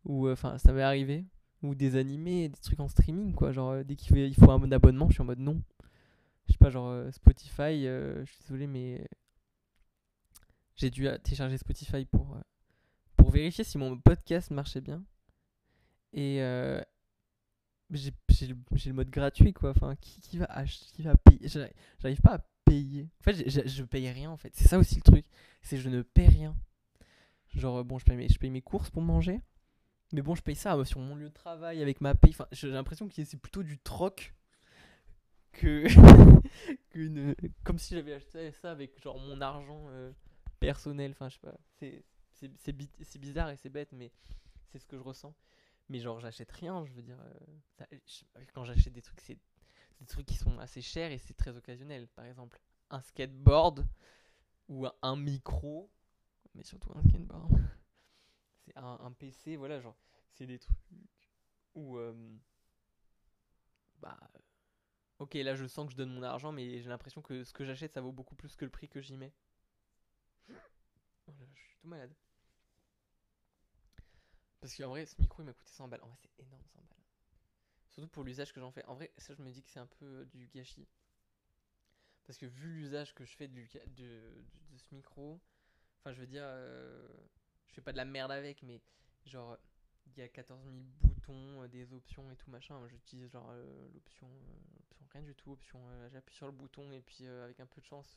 ou 0.04 0.26
euh, 0.26 0.32
enfin, 0.32 0.58
ça 0.58 0.72
m'est 0.72 0.82
arrivé, 0.82 1.24
ou 1.62 1.74
des 1.74 1.96
animés, 1.96 2.50
des 2.50 2.58
trucs 2.58 2.80
en 2.80 2.88
streaming, 2.88 3.34
quoi. 3.34 3.52
Genre, 3.52 3.70
euh, 3.70 3.84
dès 3.84 3.96
qu'il 3.96 4.34
faut, 4.34 4.50
un 4.50 4.72
abonnement, 4.72 5.08
je 5.08 5.14
suis 5.14 5.22
en 5.22 5.26
mode 5.26 5.38
non. 5.38 5.62
Je 6.46 6.52
sais 6.52 6.58
pas, 6.58 6.70
genre 6.70 7.12
Spotify, 7.12 7.82
je 7.82 8.24
suis 8.24 8.38
désolé, 8.42 8.68
mais 8.68 9.04
j'ai 10.76 10.90
dû 10.90 11.08
télécharger 11.24 11.58
Spotify 11.58 12.04
pour, 12.04 12.36
pour 13.16 13.30
vérifier 13.30 13.64
si 13.64 13.78
mon 13.78 13.98
podcast 13.98 14.52
marchait 14.52 14.80
bien. 14.80 15.02
Et, 16.12 16.40
j'ai 17.90 18.12
le, 18.48 18.92
mode 18.92 19.10
gratuit 19.10 19.52
quoi 19.52 19.70
enfin 19.70 19.94
qui, 19.96 20.20
qui 20.20 20.38
va 20.38 20.46
acheter 20.46 20.86
qui 20.92 21.02
va 21.02 21.16
payer 21.16 21.48
j'arrive 21.98 22.20
pas 22.20 22.34
à 22.34 22.38
payer 22.64 23.08
en 23.20 23.22
fait 23.22 23.48
je, 23.48 23.60
je 23.66 23.82
paye 23.84 24.08
rien 24.10 24.30
en 24.30 24.36
fait 24.36 24.50
c'est 24.54 24.66
ça 24.66 24.78
aussi 24.78 24.96
le 24.96 25.02
truc 25.02 25.26
c'est 25.62 25.76
je 25.78 25.88
ne 25.88 26.02
paye 26.02 26.28
rien 26.28 26.56
genre 27.54 27.84
bon 27.84 27.98
je 27.98 28.04
paye 28.04 28.16
mes, 28.16 28.28
je 28.28 28.38
paye 28.38 28.50
mes 28.50 28.62
courses 28.62 28.90
pour 28.90 29.02
manger 29.02 29.40
Mais 30.12 30.22
bon, 30.22 30.34
je 30.34 30.42
paye 30.42 30.54
ça 30.54 30.76
euh, 30.76 30.84
sur 30.84 31.00
mon 31.00 31.16
lieu 31.16 31.28
de 31.28 31.34
travail 31.34 31.82
avec 31.82 32.00
ma 32.00 32.14
paye. 32.14 32.30
Enfin, 32.30 32.46
j'ai 32.52 32.70
l'impression 32.70 33.08
que 33.08 33.24
c'est 33.24 33.36
plutôt 33.36 33.62
du 33.62 33.78
troc 33.78 34.34
que. 35.52 35.86
Comme 37.64 37.78
si 37.78 37.94
j'avais 37.94 38.14
acheté 38.14 38.52
ça 38.52 38.70
avec 38.70 39.00
genre 39.02 39.18
mon 39.18 39.40
argent 39.40 39.86
euh, 39.88 40.12
personnel. 40.60 41.10
Enfin, 41.12 41.28
je 41.28 41.34
sais 41.34 41.40
pas. 41.40 41.58
C'est, 41.78 42.04
c'est 42.58 43.18
bizarre 43.18 43.50
et 43.50 43.56
c'est 43.56 43.68
bête, 43.68 43.92
mais 43.92 44.12
c'est 44.70 44.78
ce 44.78 44.86
que 44.86 44.96
je 44.96 45.02
ressens. 45.02 45.34
Mais 45.88 46.00
genre, 46.00 46.18
j'achète 46.20 46.50
rien, 46.52 46.84
je 46.84 46.92
veux 46.92 47.02
dire. 47.02 47.18
euh, 47.20 47.98
quand 48.52 48.64
j'achète 48.64 48.92
des 48.92 49.02
trucs, 49.02 49.20
c'est 49.20 49.38
des 50.00 50.06
trucs 50.06 50.26
qui 50.26 50.36
sont 50.36 50.58
assez 50.58 50.82
chers 50.82 51.12
et 51.12 51.18
c'est 51.18 51.34
très 51.34 51.56
occasionnel. 51.56 52.08
Par 52.08 52.24
exemple, 52.24 52.60
un 52.90 53.00
skateboard 53.00 53.86
ou 54.68 54.86
un, 55.02 55.16
micro, 55.16 55.90
mais 56.54 56.64
surtout 56.64 56.90
un 56.94 57.02
skateboard. 57.02 57.52
C'est 58.64 58.76
un, 58.76 58.98
un 59.00 59.12
PC, 59.12 59.54
voilà, 59.54 59.78
genre, 59.78 59.96
c'est 60.32 60.44
des 60.44 60.58
trucs 60.58 60.76
où. 61.74 61.98
euh, 61.98 62.12
bah. 64.00 64.18
Ok, 65.18 65.34
là 65.34 65.54
je 65.54 65.66
sens 65.66 65.86
que 65.86 65.92
je 65.92 65.96
donne 65.96 66.12
mon 66.12 66.22
argent, 66.22 66.50
mais 66.52 66.80
j'ai 66.82 66.88
l'impression 66.88 67.22
que 67.22 67.44
ce 67.44 67.52
que 67.52 67.64
j'achète 67.64 67.92
ça 67.94 68.00
vaut 68.00 68.12
beaucoup 68.12 68.34
plus 68.34 68.56
que 68.56 68.64
le 68.64 68.70
prix 68.70 68.88
que 68.88 69.00
j'y 69.00 69.16
mets. 69.16 69.32
Oh 71.28 71.32
là, 71.38 71.46
je 71.54 71.60
suis 71.62 71.76
tout 71.78 71.86
malade. 71.88 72.12
Parce 74.66 74.76
qu'en 74.76 74.88
vrai, 74.88 75.06
ce 75.06 75.14
micro 75.20 75.42
il 75.42 75.46
m'a 75.46 75.52
coûté 75.54 75.70
100 75.72 75.88
balles. 75.88 76.02
En 76.02 76.08
vrai, 76.08 76.18
c'est 76.20 76.42
énorme 76.44 76.62
100 76.74 76.82
balles. 76.82 77.04
Surtout 77.90 78.08
pour 78.08 78.24
l'usage 78.24 78.52
que 78.52 78.60
j'en 78.60 78.72
fais. 78.72 78.84
En 78.86 78.94
vrai, 78.94 79.12
ça, 79.18 79.34
je 79.34 79.42
me 79.42 79.50
dis 79.50 79.62
que 79.62 79.70
c'est 79.70 79.80
un 79.80 79.86
peu 79.86 80.06
euh, 80.06 80.24
du 80.26 80.48
gâchis. 80.48 80.88
Parce 82.26 82.38
que 82.38 82.46
vu 82.46 82.68
l'usage 82.74 83.14
que 83.14 83.24
je 83.24 83.36
fais 83.36 83.48
de, 83.48 83.62
de- 83.96 84.44
ce 84.78 84.94
micro, 84.94 85.40
enfin, 86.00 86.12
je 86.14 86.20
veux 86.20 86.26
dire, 86.26 86.42
euh, 86.44 87.08
je 87.68 87.74
fais 87.74 87.82
pas 87.82 87.92
de 87.92 87.96
la 87.98 88.04
merde 88.04 88.32
avec, 88.32 88.62
mais 88.62 88.80
genre, 89.26 89.58
il 90.06 90.18
y 90.18 90.22
a 90.22 90.28
14 90.28 90.62
000 90.64 90.76
boutons, 91.02 91.62
euh, 91.62 91.68
des 91.68 91.92
options 91.92 92.30
et 92.32 92.36
tout 92.36 92.50
machin. 92.50 92.80
J'utilise 92.88 93.30
genre 93.30 93.52
l'option, 93.94 94.28
option 94.90 95.06
rien 95.12 95.22
du 95.22 95.34
tout, 95.36 95.52
option, 95.52 95.80
j'appuie 96.12 96.36
sur 96.36 96.46
le 96.46 96.52
bouton 96.52 96.92
et 96.92 97.00
puis 97.02 97.26
avec 97.26 97.60
un 97.60 97.66
peu 97.66 97.80
de 97.80 97.86
chance, 97.86 98.16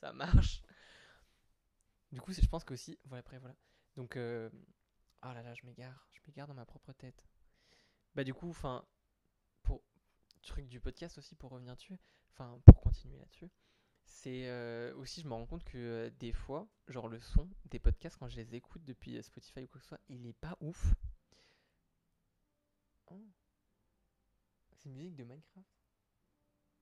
ça 0.00 0.12
marche. 0.12 0.62
Du 2.12 2.20
coup, 2.20 2.32
je 2.32 2.46
pense 2.46 2.64
qu'aussi, 2.64 2.98
voilà, 3.04 3.20
après, 3.20 3.38
voilà. 3.38 3.54
Donc, 3.96 4.16
oh 5.28 5.34
là 5.34 5.42
là, 5.42 5.54
je 5.54 5.64
m'égare, 5.66 6.06
je 6.12 6.20
m'égare 6.26 6.46
dans 6.46 6.54
ma 6.54 6.64
propre 6.64 6.92
tête. 6.92 7.24
Bah, 8.14 8.24
du 8.24 8.34
coup, 8.34 8.50
enfin, 8.50 8.86
pour 9.62 9.82
truc 10.42 10.68
du 10.68 10.80
podcast 10.80 11.18
aussi, 11.18 11.34
pour 11.34 11.50
revenir 11.50 11.74
dessus, 11.74 11.98
enfin, 12.30 12.60
pour 12.66 12.80
continuer 12.80 13.18
là-dessus, 13.18 13.50
c'est 14.04 14.48
euh, 14.48 14.94
aussi, 14.96 15.20
je 15.20 15.28
me 15.28 15.34
rends 15.34 15.46
compte 15.46 15.64
que 15.64 15.78
euh, 15.78 16.10
des 16.18 16.32
fois, 16.32 16.68
genre 16.88 17.08
le 17.08 17.18
son 17.20 17.48
des 17.66 17.78
podcasts, 17.78 18.16
quand 18.16 18.28
je 18.28 18.36
les 18.36 18.54
écoute 18.54 18.84
depuis 18.84 19.16
euh, 19.16 19.22
Spotify 19.22 19.64
ou 19.64 19.68
quoi 19.68 19.80
que 19.80 19.84
ce 19.84 19.88
soit, 19.88 20.00
il 20.08 20.26
est 20.26 20.32
pas 20.32 20.56
ouf. 20.60 20.94
Oh. 23.08 23.26
C'est 24.72 24.88
une 24.88 24.94
musique 24.94 25.16
de 25.16 25.24
Minecraft? 25.24 25.68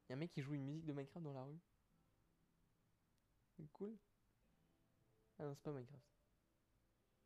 Y 0.09 0.13
a 0.13 0.17
un 0.17 0.19
mec 0.19 0.31
qui 0.31 0.43
joue 0.43 0.55
une 0.55 0.65
musique 0.65 0.85
de 0.85 0.93
Minecraft 0.93 1.25
dans 1.25 1.33
la 1.33 1.45
rue. 1.45 1.59
C'est 3.57 3.67
cool? 3.73 3.97
Ah 5.39 5.45
non, 5.45 5.55
c'est 5.55 5.63
pas 5.63 5.73
Minecraft. 5.73 6.05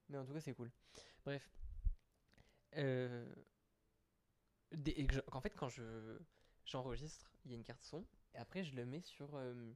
Mais 0.08 0.18
en 0.18 0.24
tout 0.24 0.32
cas, 0.32 0.40
c'est 0.40 0.54
cool. 0.54 0.70
Bref. 1.28 1.46
Euh, 2.78 3.34
et 4.86 5.06
fait, 5.42 5.50
quand 5.50 5.68
je 5.68 6.18
j'enregistre, 6.64 7.30
il 7.44 7.50
y 7.50 7.54
a 7.54 7.58
une 7.58 7.64
carte 7.64 7.84
son. 7.84 8.06
Et 8.32 8.38
après, 8.38 8.64
je 8.64 8.74
le 8.74 8.86
mets 8.86 9.02
sur. 9.02 9.34
euh, 9.34 9.74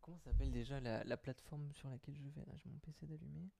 comment 0.00 0.16
ça 0.16 0.30
s'appelle 0.30 0.50
déjà 0.50 0.80
la, 0.80 1.04
la 1.04 1.18
plateforme 1.18 1.70
sur 1.74 1.90
laquelle 1.90 2.16
je 2.16 2.22
vais 2.22 2.46
Là, 2.46 2.54
j'ai 2.56 2.70
mon 2.70 2.78
PC 2.78 3.06
d'allumé. 3.06 3.50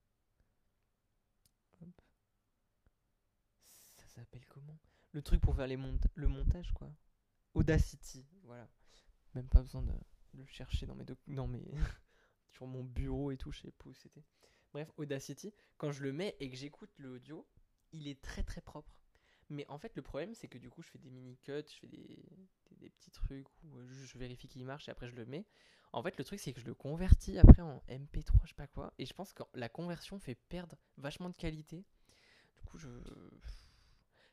Hop. 1.83 2.01
Ça 3.93 4.07
s'appelle 4.07 4.47
comment? 4.47 4.79
Le 5.11 5.21
truc 5.21 5.41
pour 5.41 5.55
faire 5.55 5.67
les 5.67 5.77
le 6.15 6.27
montage, 6.27 6.71
quoi. 6.71 6.91
Audacity, 7.53 8.25
voilà. 8.41 8.67
Même 9.35 9.47
pas 9.47 9.61
besoin 9.61 9.83
de 9.83 9.93
le 10.33 10.45
chercher 10.47 10.87
dans 10.87 10.95
mes 10.95 11.05
sur 12.49 12.65
mon 12.65 12.83
bureau 12.83 13.29
et 13.29 13.37
tout, 13.37 13.51
je 13.51 13.59
sais 13.59 13.71
pas 13.73 13.89
où 13.89 13.93
c'était. 13.93 14.23
Bref, 14.73 14.91
Audacity, 14.97 15.53
quand 15.77 15.91
je 15.91 16.03
le 16.03 16.11
mets 16.11 16.35
et 16.39 16.49
que 16.49 16.55
j'écoute 16.55 16.91
l'audio, 16.97 17.47
il 17.91 18.07
est 18.07 18.21
très 18.21 18.43
très 18.43 18.61
propre. 18.61 18.99
Mais 19.49 19.65
en 19.67 19.79
fait, 19.79 19.95
le 19.95 20.03
problème, 20.03 20.35
c'est 20.35 20.47
que 20.47 20.59
du 20.59 20.69
coup, 20.69 20.83
je 20.83 20.89
fais 20.89 20.99
des 20.99 21.09
mini-cuts, 21.09 21.63
je 21.67 21.79
fais 21.79 21.87
des, 21.87 22.23
des, 22.71 22.89
petits 22.89 23.09
trucs 23.09 23.47
où 23.63 23.77
euh, 23.77 23.87
je, 23.87 24.17
vérifie 24.17 24.47
qu'il 24.47 24.63
marche 24.63 24.87
et 24.87 24.91
après 24.91 25.09
je 25.09 25.15
le 25.15 25.25
mets. 25.25 25.45
En 25.91 26.03
fait, 26.03 26.15
le 26.17 26.23
truc, 26.23 26.39
c'est 26.39 26.53
que 26.53 26.61
je 26.61 26.67
le 26.67 26.75
convertis 26.75 27.39
après 27.39 27.63
en 27.63 27.81
MP3, 27.89 28.43
je 28.43 28.49
sais 28.49 28.53
pas 28.53 28.67
quoi. 28.67 28.93
Et 28.99 29.07
je 29.07 29.13
pense 29.13 29.33
que 29.33 29.41
la 29.55 29.67
conversion 29.67 30.19
fait 30.19 30.35
perdre 30.35 30.77
vachement 30.97 31.29
de 31.29 31.35
qualité. 31.35 31.83
Du 32.55 32.61
coup. 32.65 32.77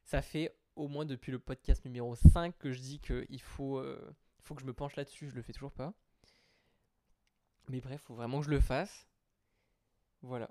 Ça 0.05 0.21
fait 0.21 0.55
au 0.77 0.87
moins 0.87 1.07
depuis 1.07 1.33
le 1.33 1.39
podcast 1.39 1.85
numéro 1.85 2.15
5 2.15 2.57
que 2.59 2.71
je 2.71 2.81
dis 2.81 3.01
qu'il 3.01 3.41
faut, 3.41 3.79
euh, 3.79 4.15
faut 4.41 4.55
que 4.55 4.61
je 4.61 4.67
me 4.67 4.75
penche 4.75 4.97
là-dessus. 4.97 5.31
Je 5.31 5.35
le 5.35 5.43
fais 5.43 5.55
toujours 5.55 5.73
pas. 5.73 5.95
Mais 7.69 7.81
bref, 7.81 8.03
faut 8.03 8.15
vraiment 8.15 8.41
que 8.41 8.47
je 8.47 8.51
le 8.51 8.61
fasse. 8.61 9.09
Voilà. 10.27 10.51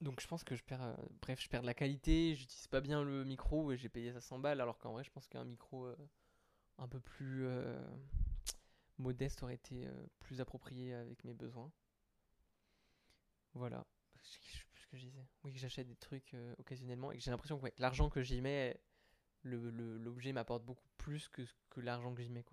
Donc 0.00 0.20
je 0.20 0.26
pense 0.26 0.42
que 0.42 0.56
je 0.56 0.64
perds, 0.64 0.82
euh, 0.82 0.94
bref, 1.20 1.40
je 1.40 1.48
perds 1.48 1.60
de 1.60 1.66
la 1.66 1.74
qualité, 1.74 2.34
j'utilise 2.34 2.66
pas 2.66 2.80
bien 2.80 3.04
le 3.04 3.24
micro 3.24 3.70
et 3.70 3.76
j'ai 3.76 3.90
payé 3.90 4.10
ça 4.12 4.20
100 4.20 4.38
balles 4.38 4.60
alors 4.60 4.78
qu'en 4.78 4.92
vrai 4.92 5.04
je 5.04 5.10
pense 5.10 5.28
qu'un 5.28 5.44
micro 5.44 5.84
euh, 5.84 5.96
un 6.78 6.88
peu 6.88 6.98
plus 6.98 7.44
euh, 7.44 7.78
modeste 8.98 9.42
aurait 9.42 9.54
été 9.54 9.86
plus 10.18 10.40
approprié 10.40 10.94
avec 10.94 11.22
mes 11.24 11.34
besoins. 11.34 11.70
Voilà. 13.52 13.86
Je 14.16 14.28
sais 14.30 14.64
plus 14.72 14.80
ce 14.80 14.86
que 14.86 14.96
je 14.96 15.04
disais. 15.04 15.26
Oui, 15.44 15.52
j'achète 15.56 15.86
des 15.86 15.96
trucs 15.96 16.34
occasionnellement 16.58 17.12
et 17.12 17.20
j'ai 17.20 17.30
l'impression 17.30 17.58
que 17.58 17.68
l'argent 17.76 18.08
que 18.08 18.22
j'y 18.22 18.40
mets, 18.40 18.80
l'objet 19.42 20.32
m'apporte 20.32 20.64
beaucoup 20.64 20.88
plus 20.96 21.28
que, 21.28 21.42
l'argent 21.76 22.14
que 22.14 22.22
j'y 22.22 22.30
mets. 22.30 22.44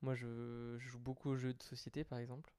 Moi 0.00 0.14
je 0.14 0.78
joue 0.78 0.98
beaucoup 0.98 1.30
aux 1.30 1.36
jeux 1.36 1.52
de 1.52 1.62
société 1.62 2.02
par 2.02 2.18
exemple 2.18 2.55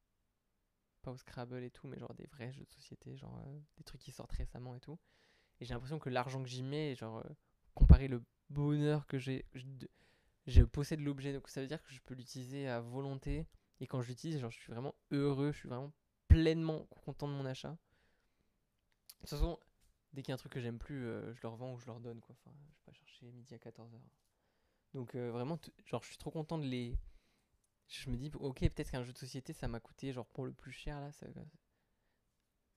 au 1.12 1.18
Scrabble 1.18 1.64
et 1.64 1.72
tout, 1.72 1.88
mais 1.88 1.98
genre 2.00 2.14
des 2.14 2.26
vrais 2.28 2.52
jeux 2.52 2.64
de 2.64 2.72
société, 2.72 3.18
genre 3.18 3.38
euh, 3.46 3.60
des 3.78 3.84
trucs 3.84 4.02
qui 4.02 4.12
sortent 4.12 4.32
récemment 4.32 4.76
et 4.76 4.80
tout. 4.80 5.00
Et 5.60 5.66
j'ai 5.66 5.74
l'impression 5.74 6.00
que 6.00 6.10
l'argent 6.10 6.42
que 6.44 6.50
j'y 6.50 6.64
mets, 6.64 6.96
genre 6.96 7.18
euh, 7.18 7.30
comparé 7.74 8.08
le 8.08 8.24
bonheur 8.50 9.08
que 9.08 9.18
j'ai, 9.18 9.46
je, 9.54 9.66
je 10.46 10.64
possède 10.64 11.00
l'objet, 11.02 11.34
donc 11.34 11.50
ça 11.50 11.62
veut 11.62 11.68
dire 11.68 11.82
que 11.82 11.92
je 11.92 12.00
peux 12.02 12.14
l'utiliser 12.14 12.68
à 12.68 12.80
volonté. 12.80 13.48
Et 13.80 13.88
quand 13.88 14.02
je 14.02 14.10
l'utilise, 14.10 14.40
genre 14.40 14.52
je 14.52 14.60
suis 14.60 14.72
vraiment 14.72 14.96
heureux, 15.12 15.52
je 15.52 15.60
suis 15.60 15.70
vraiment 15.70 15.94
pleinement 16.28 16.86
content 17.04 17.28
de 17.28 17.34
mon 17.34 17.46
achat. 17.46 17.72
De 17.72 19.22
toute 19.22 19.30
façon, 19.30 19.60
dès 20.14 20.22
qu'il 20.22 20.30
y 20.30 20.34
a 20.34 20.36
un 20.36 20.38
truc 20.38 20.52
que 20.52 20.62
j'aime 20.62 20.80
plus, 20.80 21.06
euh, 21.06 21.34
je 21.34 21.42
le 21.42 21.50
revends 21.50 21.74
ou 21.74 21.80
je 21.80 21.86
leur 21.86 22.00
donne 22.00 22.20
quoi. 22.22 22.36
Enfin, 22.40 22.56
je 22.56 22.66
vais 22.66 22.76
pas 22.86 22.94
chercher 22.94 23.32
midi 23.32 23.54
à 23.54 23.58
14h. 23.58 24.00
Donc 24.94 25.16
vraiment, 25.16 25.60
genre 25.86 26.02
je 26.02 26.08
suis 26.08 26.18
trop 26.18 26.32
content 26.32 26.58
de 26.58 26.66
les, 26.66 26.98
je 27.90 28.10
me 28.10 28.18
dis, 28.18 28.32
ok, 28.40 28.60
peut-être 28.60 28.92
qu'un 28.92 29.04
jeu 29.04 29.14
de 29.14 29.18
société, 29.18 29.54
ça 29.54 29.68
m'a 29.68 29.80
coûté, 29.80 30.14
genre 30.14 30.28
pour 30.28 30.46
le 30.46 30.54
plus 30.54 30.72
cher 30.72 31.00
là, 31.02 31.12
ça- 31.12 31.28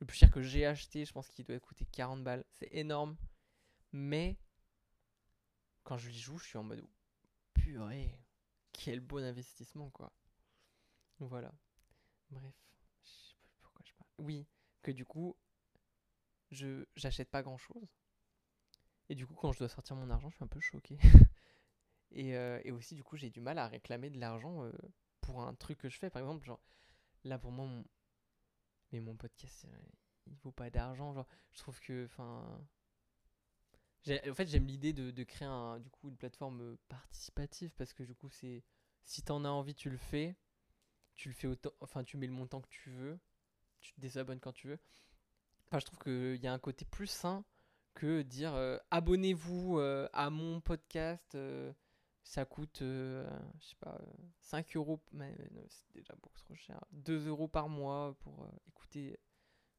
le 0.00 0.06
plus 0.06 0.16
cher 0.18 0.30
que 0.32 0.42
j'ai 0.42 0.66
acheté, 0.66 1.04
je 1.04 1.12
pense 1.12 1.30
qu'il 1.30 1.44
doit 1.44 1.58
coûter 1.60 1.84
40 1.86 2.24
balles. 2.24 2.44
C'est 2.50 2.68
énorme. 2.72 3.16
Mais 3.92 4.36
quand 5.84 5.98
je 5.98 6.08
y 6.08 6.18
joue, 6.18 6.38
je 6.38 6.46
suis 6.46 6.56
en 6.58 6.62
mode, 6.62 6.82
purée, 7.54 8.18
quel 8.72 9.00
bon 9.00 9.24
investissement 9.24 9.90
quoi. 9.90 10.12
Voilà. 11.20 11.52
Bref, 12.30 12.54
je 13.04 13.08
sais 13.10 13.36
plus 13.46 13.56
pourquoi 13.62 13.84
je 13.86 13.92
parle. 13.94 14.10
Oui, 14.18 14.46
que 14.82 14.90
du 14.92 15.06
coup, 15.06 15.36
je 16.52 16.84
j'achète 16.94 17.28
pas 17.30 17.42
grand 17.42 17.56
chose. 17.58 17.88
Et 19.10 19.14
du 19.14 19.26
coup, 19.26 19.34
quand 19.34 19.52
je 19.52 19.58
dois 19.58 19.68
sortir 19.68 19.94
mon 19.94 20.08
argent, 20.08 20.30
je 20.30 20.36
suis 20.36 20.44
un 20.44 20.48
peu 20.48 20.58
choqué. 20.60 20.96
Et, 22.12 22.36
euh, 22.36 22.60
et 22.64 22.72
aussi, 22.72 22.94
du 22.94 23.04
coup, 23.04 23.16
j'ai 23.16 23.30
du 23.30 23.40
mal 23.40 23.58
à 23.58 23.68
réclamer 23.68 24.10
de 24.10 24.18
l'argent 24.18 24.64
euh, 24.64 24.72
pour 25.20 25.42
un 25.42 25.54
truc 25.54 25.78
que 25.78 25.88
je 25.88 25.98
fais. 25.98 26.10
Par 26.10 26.20
exemple, 26.22 26.44
genre, 26.44 26.60
là, 27.24 27.38
pour 27.38 27.52
moi, 27.52 27.66
mon... 27.66 27.84
mais 28.92 29.00
mon 29.00 29.16
podcast, 29.16 29.66
euh, 29.66 29.78
il 30.26 30.36
vaut 30.38 30.52
pas 30.52 30.70
d'argent. 30.70 31.12
Genre, 31.14 31.26
je 31.52 31.58
trouve 31.58 31.78
que, 31.80 32.04
enfin. 32.06 32.60
En 34.08 34.34
fait, 34.34 34.46
j'aime 34.46 34.66
l'idée 34.66 34.92
de, 34.92 35.24
créer 35.24 35.46
un, 35.46 35.78
du 35.78 35.90
coup, 35.90 36.08
une 36.08 36.16
plateforme 36.16 36.76
participative 36.88 37.72
parce 37.76 37.92
que, 37.92 38.02
du 38.02 38.14
coup, 38.14 38.30
c'est. 38.30 38.64
Si 39.04 39.22
t'en 39.22 39.44
as 39.44 39.48
envie, 39.48 39.74
tu 39.74 39.90
le 39.90 39.98
fais. 39.98 40.36
Tu 41.16 41.28
le 41.28 41.34
fais 41.34 41.46
autant. 41.46 41.70
Enfin, 41.80 42.04
tu 42.04 42.16
mets 42.16 42.26
le 42.26 42.32
montant 42.32 42.60
que 42.60 42.68
tu 42.68 42.90
veux. 42.90 43.18
Tu 43.80 43.92
te 43.92 44.00
désabonnes 44.00 44.40
quand 44.40 44.52
tu 44.52 44.68
veux. 44.68 44.78
Je 45.72 45.78
trouve 45.78 45.98
qu'il 46.00 46.42
y 46.42 46.48
a 46.48 46.52
un 46.52 46.58
côté 46.58 46.84
plus 46.84 47.06
sain 47.06 47.44
que 47.94 48.22
dire 48.22 48.54
euh, 48.54 48.76
abonnez-vous 48.90 49.78
à 49.78 50.30
mon 50.30 50.60
podcast. 50.60 51.36
Euh, 52.24 52.24
ça 52.24 52.44
coûte, 52.44 52.82
euh, 52.82 53.28
je 53.60 53.66
sais 53.68 53.76
pas, 53.80 53.96
euh, 54.00 54.12
5 54.40 54.76
euros, 54.76 55.00
mais 55.12 55.34
c'est 55.68 55.92
déjà 55.94 56.14
beaucoup 56.22 56.38
trop 56.38 56.54
cher. 56.54 56.84
2 56.92 57.26
euros 57.28 57.48
par 57.48 57.68
mois 57.68 58.16
pour 58.20 58.44
euh, 58.44 58.48
écouter 58.68 59.18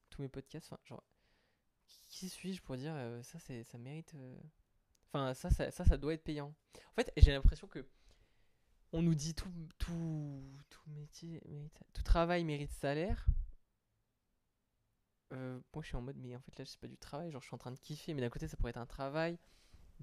tous 0.10 0.22
mes 0.22 0.30
podcasts. 0.30 0.68
Enfin, 0.72 0.82
genre, 0.86 1.04
qui 2.10 2.30
suis-je 2.30 2.62
pour 2.62 2.78
dire 2.78 2.94
euh, 2.96 3.24
ça, 3.24 3.40
c'est, 3.40 3.64
ça 3.64 3.78
mérite. 3.78 4.14
euh, 4.16 4.38
Enfin, 5.14 5.34
ça, 5.34 5.50
ça, 5.50 5.72
ça, 5.72 5.98
doit 5.98 6.14
être 6.14 6.24
payant. 6.24 6.54
En 6.92 6.94
fait, 6.96 7.12
j'ai 7.18 7.32
l'impression 7.34 7.68
que 7.68 7.86
on 8.94 9.02
nous 9.02 9.16
dit 9.16 9.34
tout, 9.36 9.52
tout, 9.78 10.42
tout 10.70 10.90
métier, 10.92 11.42
tout 11.94 12.04
travail 12.04 12.44
mérite 12.46 12.72
salaire. 12.72 13.26
euh, 15.34 15.60
moi 15.74 15.82
je 15.84 15.88
suis 15.88 15.96
en 15.98 16.02
mode, 16.02 16.18
mais 16.18 16.36
en 16.36 16.42
fait 16.42 16.58
là 16.60 16.66
c'est 16.66 16.80
pas 16.80 16.88
du 16.88 16.98
travail, 16.98 17.32
genre 17.32 17.42
je 17.42 17.48
suis 17.48 17.56
en 17.56 17.58
train 17.58 17.72
de 17.72 17.80
kiffer, 17.80 18.14
mais 18.14 18.22
d'un 18.22 18.30
côté 18.30 18.48
ça 18.48 18.58
pourrait 18.58 18.72
être 18.72 18.78
un 18.78 18.86
travail. 18.86 19.38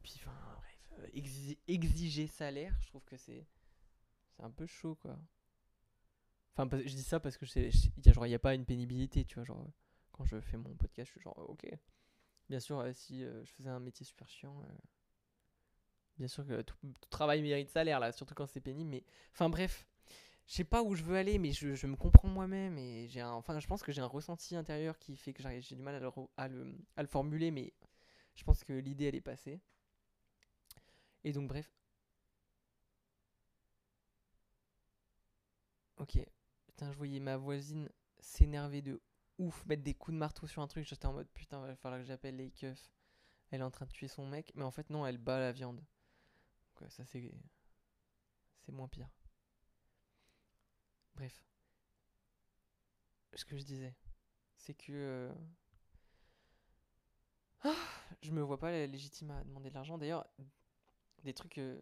Puis, 0.03 0.15
enfin, 0.21 0.31
euh, 0.33 0.78
exiger, 1.13 1.59
exiger 1.69 2.27
salaire, 2.27 2.77
je 2.81 2.89
trouve 2.89 3.05
que 3.05 3.17
c'est 3.17 3.47
c'est 4.37 4.43
un 4.43 4.51
peu 4.51 4.67
chaud 4.67 4.95
quoi. 4.97 5.19
Enfin, 6.57 6.69
je 6.79 6.95
dis 6.95 7.03
ça 7.03 7.21
parce 7.21 7.37
que 7.37 7.47
il 7.47 8.31
y 8.31 8.35
a 8.35 8.39
pas 8.39 8.55
une 8.55 8.65
pénibilité, 8.65 9.25
tu 9.25 9.37
vois, 9.37 9.45
genre 9.45 9.65
quand 10.13 10.25
je 10.25 10.41
fais 10.41 10.57
mon 10.57 10.75
podcast, 10.75 11.09
je 11.09 11.13
suis 11.13 11.21
genre, 11.21 11.39
ok. 11.49 11.67
Bien 12.49 12.61
sûr, 12.61 12.85
si 12.93 13.21
je 13.21 13.53
faisais 13.57 13.71
un 13.71 13.79
métier 13.79 14.05
super 14.05 14.29
chiant, 14.29 14.61
bien 16.19 16.29
sûr 16.29 16.47
que 16.47 16.63
tout, 16.63 16.77
travail 17.11 17.43
mérite 17.43 17.71
salaire 17.71 18.01
là, 18.01 18.13
surtout 18.13 18.35
quand 18.35 18.47
c'est 18.47 18.61
pénible, 18.61 18.91
mais 18.91 19.05
enfin 19.33 19.49
bref, 19.49 19.87
je 20.47 20.55
sais 20.55 20.65
pas 20.65 20.83
où 20.83 20.95
je 20.95 21.03
veux 21.03 21.17
aller, 21.17 21.39
mais 21.39 21.53
je, 21.53 21.87
me 21.87 21.97
comprends 21.97 22.29
moi-même 22.29 22.79
et 22.79 23.07
j'ai 23.09 23.23
enfin, 23.23 23.59
je 23.61 23.67
pense 23.67 23.83
que 23.83 23.93
j'ai 23.93 24.01
un 24.01 24.07
ressenti 24.07 24.57
intérieur 24.57 24.99
qui 24.99 25.17
fait 25.17 25.33
que 25.33 25.43
j'ai 25.61 25.77
du 25.77 25.83
mal 25.83 26.01
le, 26.03 26.11
à 26.37 26.49
le, 26.49 27.07
formuler, 27.07 27.51
mais 27.51 27.73
je 28.35 28.45
pense 28.45 28.65
que 28.65 28.73
l'idée 28.73 29.07
elle 29.07 29.15
est 29.15 29.21
passée. 29.21 29.61
Et 31.29 31.33
donc, 31.33 31.47
bref. 31.47 31.71
Ok. 35.99 36.19
Putain, 36.67 36.91
je 36.91 36.97
voyais 36.97 37.21
ma 37.21 37.37
voisine 37.37 37.91
s'énerver 38.19 38.81
de 38.81 39.03
ouf, 39.37 39.67
mettre 39.67 39.83
des 39.83 39.93
coups 39.93 40.15
de 40.15 40.19
marteau 40.19 40.47
sur 40.47 40.63
un 40.63 40.67
truc. 40.69 40.87
J'étais 40.87 41.05
en 41.05 41.13
mode 41.13 41.29
putain, 41.35 41.61
va 41.61 41.77
falloir 41.77 42.01
que 42.01 42.07
j'appelle 42.07 42.37
les 42.37 42.51
keufs. 42.51 42.91
Elle 43.51 43.61
est 43.61 43.65
en 43.65 43.71
train 43.71 43.85
de 43.85 43.91
tuer 43.91 44.09
son 44.09 44.27
mec, 44.27 44.53
mais 44.55 44.65
en 44.65 44.71
fait, 44.71 44.89
non, 44.89 45.05
elle 45.05 45.19
bat 45.19 45.39
la 45.39 45.53
viande. 45.53 45.85
Donc, 46.81 46.91
ça, 46.91 47.05
c'est. 47.05 47.31
C'est 48.61 48.73
moins 48.73 48.89
pire. 48.89 49.11
Bref. 51.15 51.45
Ce 53.35 53.45
que 53.45 53.59
je 53.59 53.65
disais, 53.65 53.95
c'est 54.57 54.73
que. 54.73 54.93
Euh, 57.65 57.75
je 58.23 58.31
me 58.31 58.41
vois 58.41 58.59
pas 58.59 58.87
légitime 58.87 59.31
à 59.33 59.45
demander 59.45 59.69
de 59.69 59.75
l'argent. 59.75 59.99
D'ailleurs, 59.99 60.27
des 61.25 61.35
trucs. 61.35 61.59
Euh, 61.59 61.81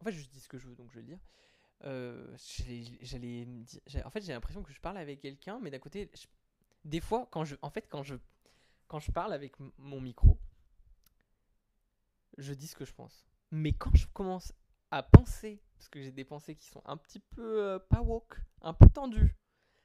En 0.00 0.04
fait, 0.04 0.12
je 0.12 0.28
dis 0.28 0.40
ce 0.40 0.48
que 0.48 0.58
je 0.58 0.66
veux, 0.68 0.74
donc 0.74 0.90
je 0.90 0.96
vais 0.96 1.02
le 1.02 1.08
dire. 1.08 1.20
Euh, 1.84 2.36
j'allais 3.00 3.44
en 4.04 4.10
fait 4.10 4.20
j'ai 4.22 4.32
l'impression 4.32 4.62
que 4.62 4.72
je 4.72 4.80
parle 4.80 4.98
avec 4.98 5.18
quelqu'un 5.18 5.58
mais 5.60 5.68
d'un 5.68 5.80
côté 5.80 6.08
des 6.84 7.00
fois 7.00 7.26
quand 7.32 7.44
je 7.44 7.56
en 7.60 7.70
fait 7.70 7.88
quand 7.88 8.04
je 8.04 8.14
quand 8.86 9.00
je 9.00 9.10
parle 9.10 9.32
avec 9.32 9.54
mon 9.78 10.00
micro 10.00 10.38
je 12.38 12.54
dis 12.54 12.68
ce 12.68 12.76
que 12.76 12.84
je 12.84 12.92
pense 12.92 13.26
mais 13.50 13.72
quand 13.72 13.92
je 13.96 14.06
commence 14.06 14.52
à 14.92 15.02
penser 15.02 15.60
parce 15.74 15.88
que 15.88 16.00
j'ai 16.00 16.12
des 16.12 16.24
pensées 16.24 16.54
qui 16.54 16.68
sont 16.68 16.82
un 16.84 16.96
petit 16.96 17.18
peu 17.18 17.64
euh, 17.64 17.78
pas 17.80 18.00
woke 18.00 18.36
un 18.60 18.74
peu 18.74 18.88
tendues 18.88 19.34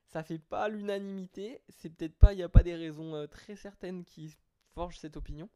ça 0.05 0.21
fait 0.21 0.37
pas 0.37 0.69
l'unanimité 0.69 1.63
c'est 1.69 1.89
peut-être 1.89 2.19
pas 2.19 2.33
il 2.33 2.35
n'y 2.35 2.43
a 2.43 2.49
pas 2.49 2.61
des 2.61 2.75
raisons 2.75 3.15
euh, 3.15 3.25
très 3.25 3.55
certaines 3.55 4.05
qui 4.05 4.35
forgent 4.75 4.99
cette 4.99 5.17
opinion 5.17 5.49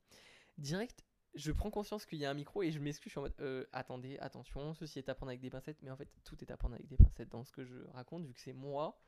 direct 0.58 1.05
je 1.33 1.51
prends 1.51 1.71
conscience 1.71 2.05
qu'il 2.05 2.19
y 2.19 2.25
a 2.25 2.29
un 2.29 2.33
micro 2.33 2.61
et 2.63 2.71
je 2.71 2.79
m'excuse, 2.79 3.05
je 3.05 3.11
suis 3.11 3.19
en 3.19 3.23
mode 3.23 3.35
euh, 3.39 3.65
attendez, 3.71 4.17
attention, 4.19 4.73
ceci 4.73 5.00
est 5.00 5.09
à 5.09 5.15
prendre 5.15 5.29
avec 5.29 5.41
des 5.41 5.50
pincettes, 5.50 5.81
mais 5.81 5.91
en 5.91 5.95
fait 5.95 6.09
tout 6.23 6.41
est 6.41 6.51
à 6.51 6.57
prendre 6.57 6.75
avec 6.75 6.88
des 6.88 6.97
pincettes 6.97 7.29
dans 7.29 7.43
ce 7.43 7.51
que 7.51 7.63
je 7.63 7.79
raconte, 7.93 8.25
vu 8.25 8.33
que 8.33 8.41
c'est 8.41 8.53
moi 8.53 9.00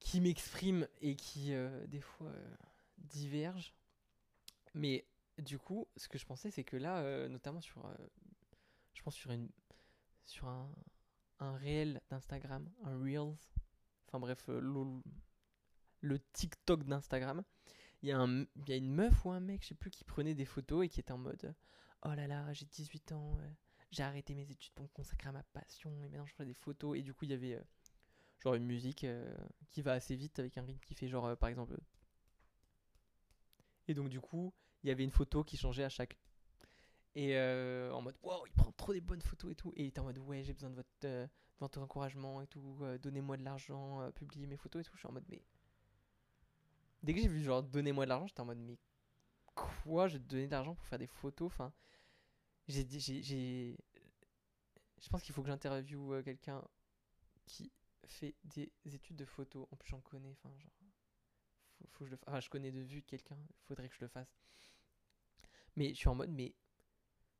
qui 0.00 0.20
m'exprime 0.20 0.88
et 1.00 1.14
qui 1.14 1.54
euh, 1.54 1.86
des 1.86 2.00
fois 2.00 2.28
euh, 2.28 2.56
diverge. 2.98 3.74
Mais 4.74 5.06
du 5.38 5.58
coup, 5.58 5.86
ce 5.96 6.08
que 6.08 6.18
je 6.18 6.26
pensais, 6.26 6.50
c'est 6.50 6.64
que 6.64 6.76
là, 6.76 7.28
notamment 7.28 7.60
sur, 7.60 7.86
je 8.94 9.02
pense 9.02 9.14
sur 9.14 9.30
une, 9.30 9.50
sur 10.24 10.48
un, 10.48 10.70
un 11.40 11.56
réel 11.56 12.00
d'Instagram, 12.10 12.70
un 12.84 12.98
reels, 12.98 13.36
enfin 14.06 14.18
bref, 14.18 14.48
le 14.48 16.18
TikTok 16.32 16.84
d'Instagram 16.84 17.44
il 18.02 18.08
y, 18.08 18.12
a 18.12 18.26
y 18.66 18.72
a 18.72 18.76
une 18.76 18.90
meuf 18.90 19.24
ou 19.24 19.30
un 19.30 19.40
mec, 19.40 19.62
je 19.62 19.68
sais 19.68 19.74
plus, 19.74 19.90
qui 19.90 20.04
prenait 20.04 20.34
des 20.34 20.44
photos 20.44 20.84
et 20.84 20.88
qui 20.88 21.00
était 21.00 21.12
en 21.12 21.18
mode 21.18 21.54
Oh 22.04 22.14
là 22.14 22.26
là, 22.26 22.52
j'ai 22.52 22.66
18 22.66 23.12
ans, 23.12 23.38
euh, 23.38 23.48
j'ai 23.92 24.02
arrêté 24.02 24.34
mes 24.34 24.50
études 24.50 24.72
pour 24.72 24.84
me 24.84 24.90
consacrer 24.90 25.28
à 25.28 25.32
ma 25.32 25.44
passion 25.44 26.04
et 26.04 26.08
maintenant 26.08 26.26
je 26.26 26.34
fais 26.34 26.44
des 26.44 26.54
photos. 26.54 26.98
Et 26.98 27.02
du 27.02 27.14
coup, 27.14 27.24
il 27.26 27.30
y 27.30 27.34
avait 27.34 27.54
euh, 27.54 27.62
genre 28.40 28.54
une 28.54 28.66
musique 28.66 29.04
euh, 29.04 29.32
qui 29.70 29.82
va 29.82 29.92
assez 29.92 30.16
vite 30.16 30.38
avec 30.40 30.58
un 30.58 30.62
rythme 30.62 30.80
qui 30.84 30.94
fait 30.94 31.08
genre 31.08 31.36
par 31.36 31.48
exemple. 31.48 31.78
Et 33.86 33.94
donc, 33.94 34.08
du 34.08 34.20
coup, 34.20 34.52
il 34.82 34.88
y 34.88 34.90
avait 34.90 35.04
une 35.04 35.12
photo 35.12 35.44
qui 35.44 35.56
changeait 35.56 35.84
à 35.84 35.88
chaque. 35.88 36.18
Et 37.14 37.38
en 37.38 38.00
mode 38.00 38.16
Wow, 38.22 38.46
il 38.46 38.52
prend 38.52 38.72
trop 38.72 38.92
des 38.92 39.00
bonnes 39.00 39.20
photos 39.20 39.52
et 39.52 39.54
tout. 39.54 39.72
Et 39.76 39.82
il 39.84 39.88
était 39.88 40.00
en 40.00 40.04
mode 40.04 40.18
Ouais, 40.18 40.42
j'ai 40.42 40.54
besoin 40.54 40.70
de 40.70 40.76
votre, 40.76 40.88
de 41.02 41.28
votre 41.60 41.80
encouragement 41.80 42.40
et 42.40 42.46
tout, 42.46 42.80
donnez-moi 43.00 43.36
de 43.36 43.44
l'argent, 43.44 44.10
publiez 44.14 44.46
mes 44.46 44.56
photos 44.56 44.80
et 44.80 44.84
tout. 44.84 44.94
Je 44.94 45.00
suis 45.00 45.08
en 45.08 45.12
mode 45.12 45.26
Mais 45.28 45.42
Dès 47.02 47.14
que 47.14 47.20
j'ai 47.20 47.28
vu 47.28 47.42
genre 47.42 47.62
donnez-moi 47.62 48.04
de 48.04 48.10
l'argent, 48.10 48.26
j'étais 48.26 48.40
en 48.40 48.46
mode 48.46 48.58
mais 48.58 48.78
quoi 49.54 50.08
Je 50.08 50.14
vais 50.14 50.24
te 50.24 50.28
donner 50.28 50.46
de 50.46 50.52
l'argent 50.52 50.74
pour 50.74 50.86
faire 50.86 50.98
des 50.98 51.06
photos 51.06 51.46
Enfin, 51.46 51.72
j'ai 52.68 52.86
j'ai 52.88 53.76
je 55.02 55.08
pense 55.08 55.22
qu'il 55.22 55.34
faut 55.34 55.42
que 55.42 55.48
j'interviewe 55.48 56.14
euh, 56.14 56.22
quelqu'un 56.22 56.62
qui 57.44 57.72
fait 58.04 58.36
des 58.44 58.70
études 58.84 59.16
de 59.16 59.24
photos. 59.24 59.66
En 59.70 59.76
plus, 59.76 59.90
j'en 59.90 60.00
connais. 60.00 60.30
Enfin, 60.32 60.56
genre, 60.58 60.72
faut, 61.90 62.04
que 62.04 62.10
je 62.10 62.16
Enfin, 62.26 62.40
je 62.40 62.48
connais 62.48 62.70
de 62.70 62.80
vue 62.80 63.02
quelqu'un. 63.02 63.36
Faudrait 63.66 63.88
que 63.88 63.94
je 63.94 64.00
le 64.00 64.08
fasse. 64.08 64.32
Mais 65.76 65.88
je 65.90 65.94
suis 65.94 66.08
en 66.08 66.14
mode, 66.14 66.30
mais. 66.30 66.54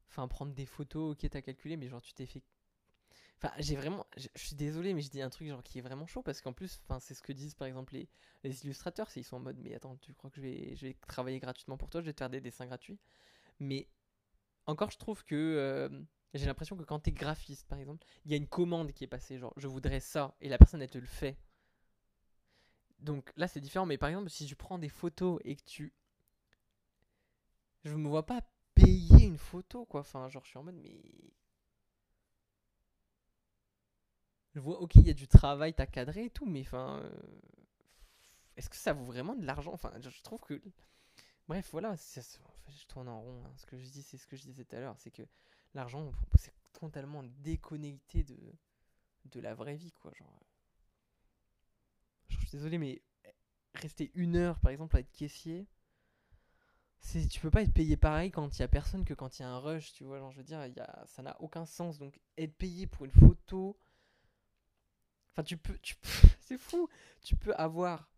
Enfin, 0.09 0.29
prendre 0.29 0.53
des 0.53 0.66
photos, 0.66 1.12
ok, 1.12 1.31
t'as 1.31 1.40
calculé, 1.40 1.77
mais 1.77 1.88
genre, 1.88 2.03
tu 2.03 2.12
t'es 2.12 2.27
fait 2.27 2.42
Enfin, 3.43 3.53
j'ai 3.59 3.75
vraiment. 3.77 4.07
Je 4.17 4.29
suis 4.37 4.55
désolé, 4.55 4.95
mais 4.95 5.01
je 5.03 5.11
dis 5.11 5.21
un 5.21 5.31
truc 5.31 5.49
genre 5.49 5.63
qui 5.63 5.79
est 5.79 5.83
vraiment 5.83 6.07
chaud 6.07 6.23
parce 6.23 6.41
qu'en 6.41 6.53
plus, 6.53 6.81
enfin, 6.85 7.01
c'est 7.01 7.15
ce 7.15 7.23
que 7.23 7.33
disent 7.33 7.55
par 7.55 7.67
exemple 7.67 7.95
les, 7.95 8.09
les 8.45 8.65
illustrateurs. 8.65 9.09
Ils 9.17 9.25
sont 9.25 9.37
en 9.37 9.41
mode, 9.41 9.59
mais 9.61 9.75
attends, 9.75 9.97
tu 9.97 10.15
crois 10.15 10.31
que 10.31 10.37
je 10.37 10.43
vais, 10.43 10.77
je 10.77 10.87
vais 10.87 10.97
travailler 11.09 11.41
gratuitement 11.41 11.77
pour 11.77 11.91
toi 11.91 12.01
Je 12.01 12.07
vais 12.07 12.13
te 12.13 12.19
faire 12.21 12.31
des 12.31 12.41
dessins 12.41 12.67
gratuits? 12.67 12.99
Mais 13.61 13.89
encore, 14.67 14.91
je 14.93 14.99
trouve 14.99 15.25
que. 15.25 15.35
Euh, 15.37 15.89
j'ai 16.35 16.47
l'impression 16.47 16.77
que 16.77 16.85
quand 16.85 17.01
t'es 17.01 17.13
graphiste, 17.13 17.67
par 17.69 17.79
exemple, 17.79 18.07
il 18.25 18.31
y 18.33 18.35
a 18.35 18.39
une 18.39 18.49
commande 18.49 18.93
qui 18.93 19.05
est 19.05 19.09
passée, 19.09 19.39
genre 19.39 19.55
je 19.57 19.69
voudrais 19.69 20.01
ça, 20.01 20.37
et 20.43 20.49
la 20.49 20.59
personne 20.59 20.83
elle 20.83 20.91
te 20.91 20.99
le 20.99 21.07
fait. 21.07 21.39
Donc 23.01 23.33
là 23.37 23.49
c'est 23.49 23.61
différent, 23.61 23.85
mais 23.87 23.99
par 23.99 24.09
exemple, 24.09 24.31
si 24.31 24.49
je 24.49 24.55
prends 24.55 24.79
des 24.79 24.89
photos 24.89 25.39
et 25.45 25.57
que 25.57 25.63
tu. 25.67 25.93
Je 27.85 27.95
me 27.95 28.09
vois 28.09 28.27
pas 28.27 28.41
payer 28.75 29.27
une 29.27 29.39
photo, 29.39 29.85
quoi. 29.85 30.01
Enfin, 30.01 30.29
genre 30.29 30.43
je 30.45 30.49
suis 30.51 30.59
en 30.59 30.65
mode, 30.65 30.77
mais 30.83 31.01
je 34.55 34.61
vois, 34.61 34.81
ok, 34.81 34.97
il 34.97 35.07
y 35.07 35.11
a 35.11 35.15
du 35.15 35.29
travail, 35.29 35.75
t'as 35.75 35.87
cadré 35.87 36.27
et 36.27 36.31
tout, 36.31 36.47
mais 36.47 36.61
enfin. 36.61 37.01
Euh, 37.03 37.11
est-ce 38.57 38.69
que 38.69 38.77
ça 38.77 38.93
vaut 38.93 39.05
vraiment 39.05 39.35
de 39.35 39.47
l'argent? 39.47 39.73
Enfin, 39.73 39.93
je 40.01 40.23
trouve 40.23 40.41
que. 40.41 40.61
Bref, 41.49 41.69
voilà, 41.73 41.95
je 41.97 42.87
tourne 42.87 43.09
en 43.09 43.21
rond. 43.21 43.45
Hein. 43.47 43.53
Ce 43.57 43.67
que 43.67 43.79
je 43.79 43.88
dis, 43.88 44.03
c'est 44.03 44.17
ce 44.17 44.27
que 44.27 44.37
je 44.37 44.43
disais 44.43 44.65
tout 44.65 44.77
à 44.77 44.81
l'heure, 44.81 44.97
c'est 44.99 45.11
que 45.11 45.23
l'argent, 45.75 46.12
c'est 46.35 46.55
totalement 46.73 47.23
déconnecté 47.23 48.23
de, 48.25 48.38
de 49.27 49.41
la 49.41 49.55
vraie 49.55 49.75
vie, 49.77 49.93
quoi. 49.93 50.12
Genre. 50.15 50.41
Je 52.29 52.37
suis 52.37 52.51
désolé, 52.51 52.79
mais 52.79 53.03
rester 53.75 54.11
une 54.15 54.37
heure, 54.37 54.61
par 54.61 54.71
exemple, 54.71 54.97
à 54.97 55.01
être 55.01 55.12
caissier, 55.12 55.67
tu 57.31 57.41
peux 57.41 57.51
pas 57.51 57.62
être 57.62 57.73
payé 57.73 57.97
pareil 57.97 58.31
quand 58.31 58.57
il 58.57 58.61
y 58.61 58.62
a 58.62 58.69
personne 58.69 59.05
que 59.05 59.15
quand 59.15 59.38
il 59.38 59.43
y 59.43 59.45
a 59.45 59.49
un 59.49 59.59
rush, 59.59 59.93
tu 59.93 60.05
vois. 60.05 60.19
Genre, 60.19 60.31
je 60.31 60.38
veux 60.38 60.45
dire, 60.45 60.67
ça 61.07 61.23
n'a 61.23 61.37
aucun 61.41 61.67
sens. 61.67 61.99
Donc, 61.99 62.21
être 62.38 62.57
payé 62.57 62.87
pour 62.87 63.05
une 63.05 63.12
photo 63.12 63.77
Enfin, 65.33 65.42
tu 65.42 65.57
peux, 65.57 65.77
c'est 66.40 66.59
fou. 66.59 66.88
Tu 67.23 67.37
peux 67.37 67.55
avoir 67.55 68.11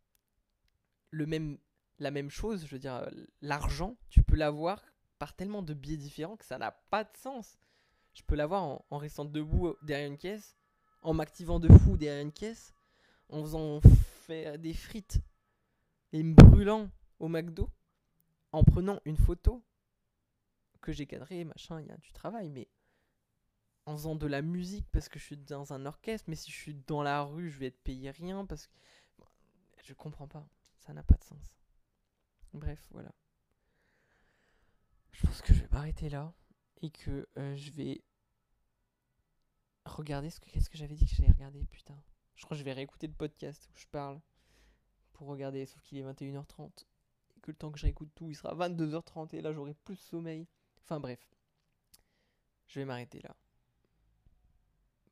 le 1.10 1.26
même, 1.26 1.58
la 1.98 2.10
même 2.10 2.30
chose, 2.30 2.66
je 2.66 2.70
veux 2.70 2.78
dire, 2.78 3.08
l'argent, 3.40 3.96
tu 4.10 4.22
peux 4.22 4.36
l'avoir 4.36 4.82
par 5.18 5.34
tellement 5.34 5.62
de 5.62 5.74
biais 5.74 5.96
différents 5.96 6.36
que 6.36 6.44
ça 6.44 6.58
n'a 6.58 6.72
pas 6.72 7.04
de 7.04 7.16
sens. 7.16 7.58
Je 8.14 8.22
peux 8.22 8.34
l'avoir 8.34 8.62
en, 8.90 8.98
restant 8.98 9.24
debout 9.24 9.74
derrière 9.82 10.08
une 10.08 10.18
caisse, 10.18 10.56
en 11.02 11.14
m'activant 11.14 11.60
de 11.60 11.68
fou 11.78 11.96
derrière 11.96 12.22
une 12.22 12.32
caisse, 12.32 12.74
en 13.28 13.42
faisant 13.42 13.80
faire 14.26 14.58
des 14.58 14.74
frites 14.74 15.18
et 16.12 16.22
me 16.22 16.34
brûlant 16.34 16.90
au 17.18 17.28
McDo, 17.28 17.70
en 18.52 18.64
prenant 18.64 19.00
une 19.04 19.16
photo 19.16 19.64
que 20.80 20.92
j'ai 20.92 21.06
cadrée, 21.06 21.44
machin, 21.44 21.80
il 21.80 21.86
y 21.86 21.90
a 21.90 21.96
du 21.96 22.12
travail, 22.12 22.50
mais 22.50 22.68
en 23.86 23.96
faisant 23.96 24.14
de 24.16 24.26
la 24.26 24.42
musique 24.42 24.86
parce 24.92 25.08
que 25.08 25.18
je 25.18 25.24
suis 25.24 25.36
dans 25.36 25.72
un 25.72 25.86
orchestre, 25.86 26.28
mais 26.28 26.36
si 26.36 26.50
je 26.50 26.56
suis 26.56 26.74
dans 26.86 27.02
la 27.02 27.22
rue, 27.22 27.50
je 27.50 27.58
vais 27.58 27.66
être 27.66 27.82
payé 27.82 28.10
rien 28.10 28.46
parce 28.46 28.66
que. 28.66 28.72
Je 29.84 29.92
comprends 29.92 30.26
pas. 30.26 30.48
Ça 30.78 30.94
n'a 30.94 31.02
pas 31.02 31.16
de 31.16 31.24
sens. 31.24 31.54
Bref, 32.54 32.86
voilà. 32.90 33.12
Je 35.12 35.26
pense 35.26 35.42
que 35.42 35.52
je 35.52 35.60
vais 35.60 35.68
m'arrêter 35.68 36.08
là 36.08 36.32
et 36.80 36.90
que 36.90 37.28
euh, 37.36 37.54
je 37.54 37.70
vais 37.70 38.02
regarder 39.84 40.30
ce 40.30 40.40
que 40.40 40.48
qu'est-ce 40.48 40.70
que 40.70 40.78
j'avais 40.78 40.94
dit 40.94 41.06
que 41.06 41.14
j'allais 41.14 41.32
regarder, 41.32 41.66
putain. 41.66 42.00
Je 42.34 42.44
crois 42.44 42.56
que 42.56 42.60
je 42.60 42.64
vais 42.64 42.72
réécouter 42.72 43.06
le 43.06 43.12
podcast 43.12 43.68
où 43.70 43.76
je 43.76 43.86
parle 43.86 44.20
pour 45.12 45.28
regarder, 45.28 45.66
sauf 45.66 45.82
qu'il 45.82 45.98
est 45.98 46.02
21h30 46.02 46.84
et 47.36 47.40
que 47.40 47.50
le 47.50 47.56
temps 47.56 47.70
que 47.70 47.78
je 47.78 47.84
réécoute 47.84 48.10
tout, 48.14 48.30
il 48.30 48.34
sera 48.34 48.54
22h30 48.54 49.34
et 49.36 49.42
là 49.42 49.52
j'aurai 49.52 49.74
plus 49.74 49.96
de 49.96 50.00
sommeil. 50.00 50.48
Enfin 50.82 50.98
bref. 50.98 51.20
Je 52.66 52.80
vais 52.80 52.86
m'arrêter 52.86 53.20
là 53.20 53.36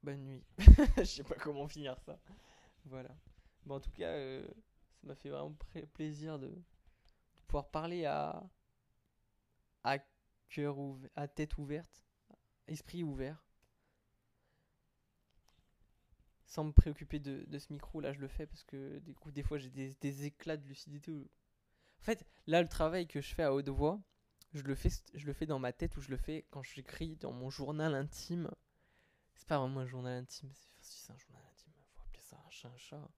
bonne 0.03 0.25
nuit. 0.25 0.45
Je 0.99 1.05
sais 1.05 1.25
pas 1.25 1.37
comment 1.37 1.69
finir 1.69 1.99
ça. 2.01 2.19
Voilà. 2.87 3.15
Bon, 3.65 3.77
en 3.77 3.81
tout 3.81 3.93
cas, 3.93 4.11
euh, 4.11 4.47
ça 5.01 5.07
m'a 5.07 5.15
fait 5.15 5.31
vraiment 5.31 5.57
plaisir 5.95 6.39
de, 6.39 6.53
pouvoir 7.47 7.71
parler 7.71 8.05
à, 8.07 8.43
à 9.85 9.99
cœur 10.49 10.77
à 11.15 11.29
tête 11.29 11.59
ouverte, 11.59 12.07
esprit 12.67 13.03
ouvert. 13.03 13.45
Sans 16.47 16.65
me 16.65 16.73
préoccuper 16.73 17.19
de, 17.19 17.59
ce 17.59 17.73
micro, 17.73 18.01
là 18.01 18.13
je 18.13 18.21
le 18.21 18.29
fais 18.29 18.47
parce 18.47 18.65
que 18.65 18.99
du 18.99 19.15
coup, 19.15 19.31
des 19.31 19.43
fois 19.43 19.59
j'ai 19.59 19.71
des, 19.71 20.25
éclats 20.25 20.57
de 20.59 20.67
lucidité. 20.67 21.11
En 21.13 22.05
fait, 22.05 22.27
là 22.47 22.61
le 22.61 22.69
travail 22.69 23.07
que 23.07 23.21
je 23.21 23.35
fais 23.35 23.43
à 23.43 23.55
haute 23.55 23.69
voix, 23.69 24.01
je 24.53 24.63
le 24.63 24.75
fais 25.33 25.47
dans 25.47 25.59
ma 25.59 25.73
tête 25.73 25.97
ou 25.97 26.03
je 26.03 26.11
le 26.11 26.19
fais 26.19 26.45
quand 26.51 26.63
j'écris 26.63 27.17
dans 27.17 27.33
mon 27.33 27.49
journal 27.49 27.95
intime. 27.95 28.51
C'est 29.35 29.49
pas 29.49 29.59
vraiment 29.59 29.81
un 29.81 29.87
journal 29.87 30.19
intime, 30.19 30.51
si 30.81 31.01
c'est 31.01 31.13
un 31.13 31.19
journal 31.19 31.43
intime, 31.51 31.73
faut 31.95 32.03
appeler 32.03 32.23
ça 32.23 32.37
un 32.47 32.51
chat, 32.51 32.69
un 32.69 32.77
chat. 32.77 33.09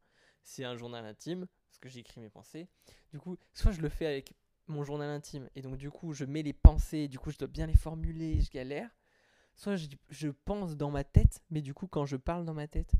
C'est 0.43 0.65
un 0.65 0.77
journal 0.77 1.05
intime, 1.05 1.47
parce 1.69 1.79
que 1.79 1.89
j'écris 1.89 2.21
mes 2.21 2.31
pensées. 2.31 2.69
Du 3.13 3.19
coup, 3.19 3.37
soit 3.53 3.73
je 3.73 3.81
le 3.81 3.89
fais 3.89 4.07
avec 4.07 4.35
mon 4.67 4.83
journal 4.85 5.11
intime, 5.11 5.49
et 5.55 5.63
donc 5.63 5.77
du 5.77 5.91
coup 5.91 6.13
je 6.13 6.25
mets 6.25 6.43
les 6.43 6.53
pensées, 6.53 7.09
du 7.09 7.19
coup 7.19 7.31
je 7.31 7.39
dois 7.39 7.49
bien 7.49 7.67
les 7.67 7.77
formuler, 7.77 8.41
je 8.41 8.51
galère. 8.51 8.91
Soit 9.57 9.77
je, 9.77 9.89
je 10.09 10.29
pense 10.29 10.77
dans 10.77 10.91
ma 10.91 11.05
tête, 11.05 11.43
mais 11.51 11.61
du 11.61 11.75
coup 11.75 11.87
quand 11.87 12.07
je 12.07 12.17
parle 12.17 12.45
dans 12.45 12.55
ma 12.55 12.67
tête, 12.67 12.93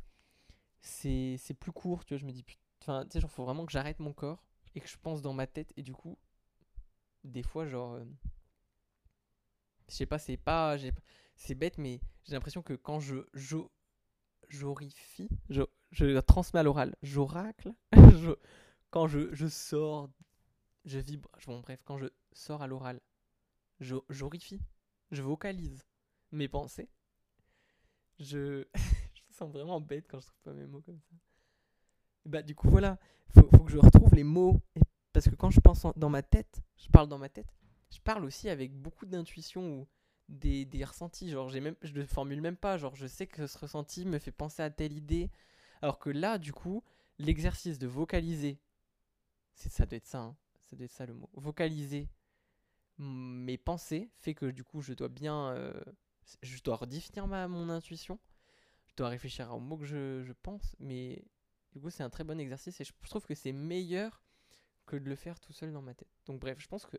c'est 0.81 1.57
plus 1.59 1.73
court, 1.73 2.05
tu 2.05 2.15
vois, 2.15 2.21
je 2.21 2.27
me 2.27 2.33
dis, 2.33 2.45
enfin, 2.83 3.05
tu 3.05 3.13
sais, 3.13 3.21
genre, 3.21 3.31
faut 3.31 3.45
vraiment 3.45 3.65
que 3.65 3.73
j'arrête 3.73 3.99
mon 3.99 4.13
corps 4.13 4.45
et 4.75 4.81
que 4.81 4.89
je 4.89 4.97
pense 4.99 5.23
dans 5.23 5.33
ma 5.33 5.47
tête, 5.47 5.73
et 5.77 5.83
du 5.83 5.93
coup, 5.93 6.19
des 7.25 7.43
fois, 7.43 7.67
genre. 7.67 7.95
Euh, 7.95 8.05
je 9.89 9.95
sais 9.95 10.07
pas, 10.07 10.19
c'est 10.19 10.37
pas. 10.37 10.77
C'est 11.37 11.55
bête, 11.55 11.79
mais 11.79 12.01
j'ai 12.25 12.33
l'impression 12.33 12.63
que 12.63 12.75
quand 12.75 13.01
je. 13.01 13.17
J'orifie. 14.49 15.29
Je, 15.49 15.63
je 15.91 16.19
transmets 16.21 16.61
à 16.61 16.63
l'oral. 16.63 16.95
J'oracle. 17.03 17.73
quand 18.91 19.09
je, 19.09 19.35
je 19.35 19.47
sors. 19.47 20.11
Je 20.85 20.99
vibre. 20.99 21.31
Bon, 21.47 21.61
bref, 21.61 21.81
quand 21.85 21.99
je 21.99 22.07
sors 22.33 22.63
à 22.63 22.67
l'oral, 22.67 23.01
j'orifie. 23.81 24.61
Je 25.11 25.23
vocalise 25.23 25.87
mes 26.31 26.49
pensées. 26.49 26.89
Je. 28.19 28.67
je 28.75 29.23
me 29.29 29.33
sens 29.33 29.51
vraiment 29.51 29.81
bête 29.81 30.07
quand 30.09 30.21
je 30.21 30.27
trouve 30.27 30.41
pas 30.43 30.53
mes 30.53 30.67
mots 30.67 30.83
comme 30.83 31.01
ça. 31.01 31.17
Bah, 32.27 32.43
du 32.43 32.55
coup, 32.55 32.69
voilà. 32.69 32.99
Faut, 33.35 33.49
faut 33.51 33.65
que 33.65 33.73
je 33.73 33.79
retrouve 33.79 34.15
les 34.15 34.25
mots 34.25 34.61
parce 35.15 35.29
que 35.29 35.35
quand 35.37 35.51
je 35.51 35.61
pense 35.61 35.87
dans 35.97 36.11
ma 36.11 36.23
tête, 36.23 36.61
je 36.77 36.89
parle 36.89 37.09
dans 37.09 37.19
ma 37.19 37.29
tête, 37.29 37.55
je 37.91 38.01
parle 38.01 38.25
aussi 38.25 38.49
avec 38.49 38.73
beaucoup 38.75 39.07
d'intuition 39.07 39.81
ou 39.81 39.89
des, 40.29 40.65
des, 40.65 40.85
ressentis. 40.85 41.31
Genre, 41.31 41.49
j'ai 41.49 41.61
même, 41.61 41.77
je 41.83 41.93
ne 41.93 42.05
formule 42.05 42.41
même 42.41 42.57
pas. 42.57 42.79
Genre, 42.79 42.95
je 42.95 43.07
sais 43.07 43.27
que 43.27 43.47
ce 43.47 43.59
ressenti 43.59 44.05
me 44.05 44.19
fait 44.19 44.33
penser 44.33 44.63
à 44.63 44.71
telle 44.71 44.93
idée. 44.93 45.31
Alors 45.83 45.99
que 45.99 46.11
là, 46.11 46.39
du 46.39 46.53
coup, 46.53 46.83
l'exercice 47.19 47.79
de 47.79 47.87
vocaliser, 47.87 48.59
c'est, 49.55 49.71
ça 49.71 49.87
doit 49.87 49.97
être 49.97 50.07
ça, 50.07 50.21
hein, 50.21 50.37
ça 50.63 50.77
doit 50.77 50.87
être 50.87 50.93
ça 50.93 51.07
le 51.07 51.15
mot. 51.15 51.29
Vocaliser 51.35 52.09
mes 52.99 53.59
pensées 53.59 54.11
fait 54.19 54.35
que 54.35 54.47
du 54.47 54.65
coup, 54.65 54.81
je 54.81 54.93
dois 54.93 55.09
bien. 55.09 55.51
Euh, 55.51 55.83
je 56.43 56.63
dois 56.63 56.77
redéfinir 56.77 57.27
ma, 57.27 57.49
mon 57.49 57.69
intuition. 57.69 58.19
Je 58.87 58.95
dois 58.97 59.09
réfléchir 59.09 59.53
aux 59.53 59.61
mots 59.61 59.77
que 59.77 59.85
je, 59.85 60.23
je 60.23 60.33
pense. 60.33 60.75
Mais 60.79 61.23
du 61.73 61.81
coup, 61.81 61.91
c'est 61.91 62.03
un 62.03 62.11
très 62.11 62.25
bon 62.25 62.39
exercice 62.39 62.81
et 62.81 62.85
je 62.85 62.93
trouve 63.09 63.27
que 63.27 63.35
c'est 63.35 63.53
meilleur 63.53 64.23
que 64.87 64.97
de 64.97 65.09
le 65.09 65.17
faire 65.17 65.41
tout 65.41 65.53
seul 65.53 65.73
dans 65.73 65.83
ma 65.83 65.95
tête. 65.95 66.09
Donc 66.27 66.41
bref, 66.41 66.59
je 66.61 66.69
pense 66.69 66.87
que 66.87 66.97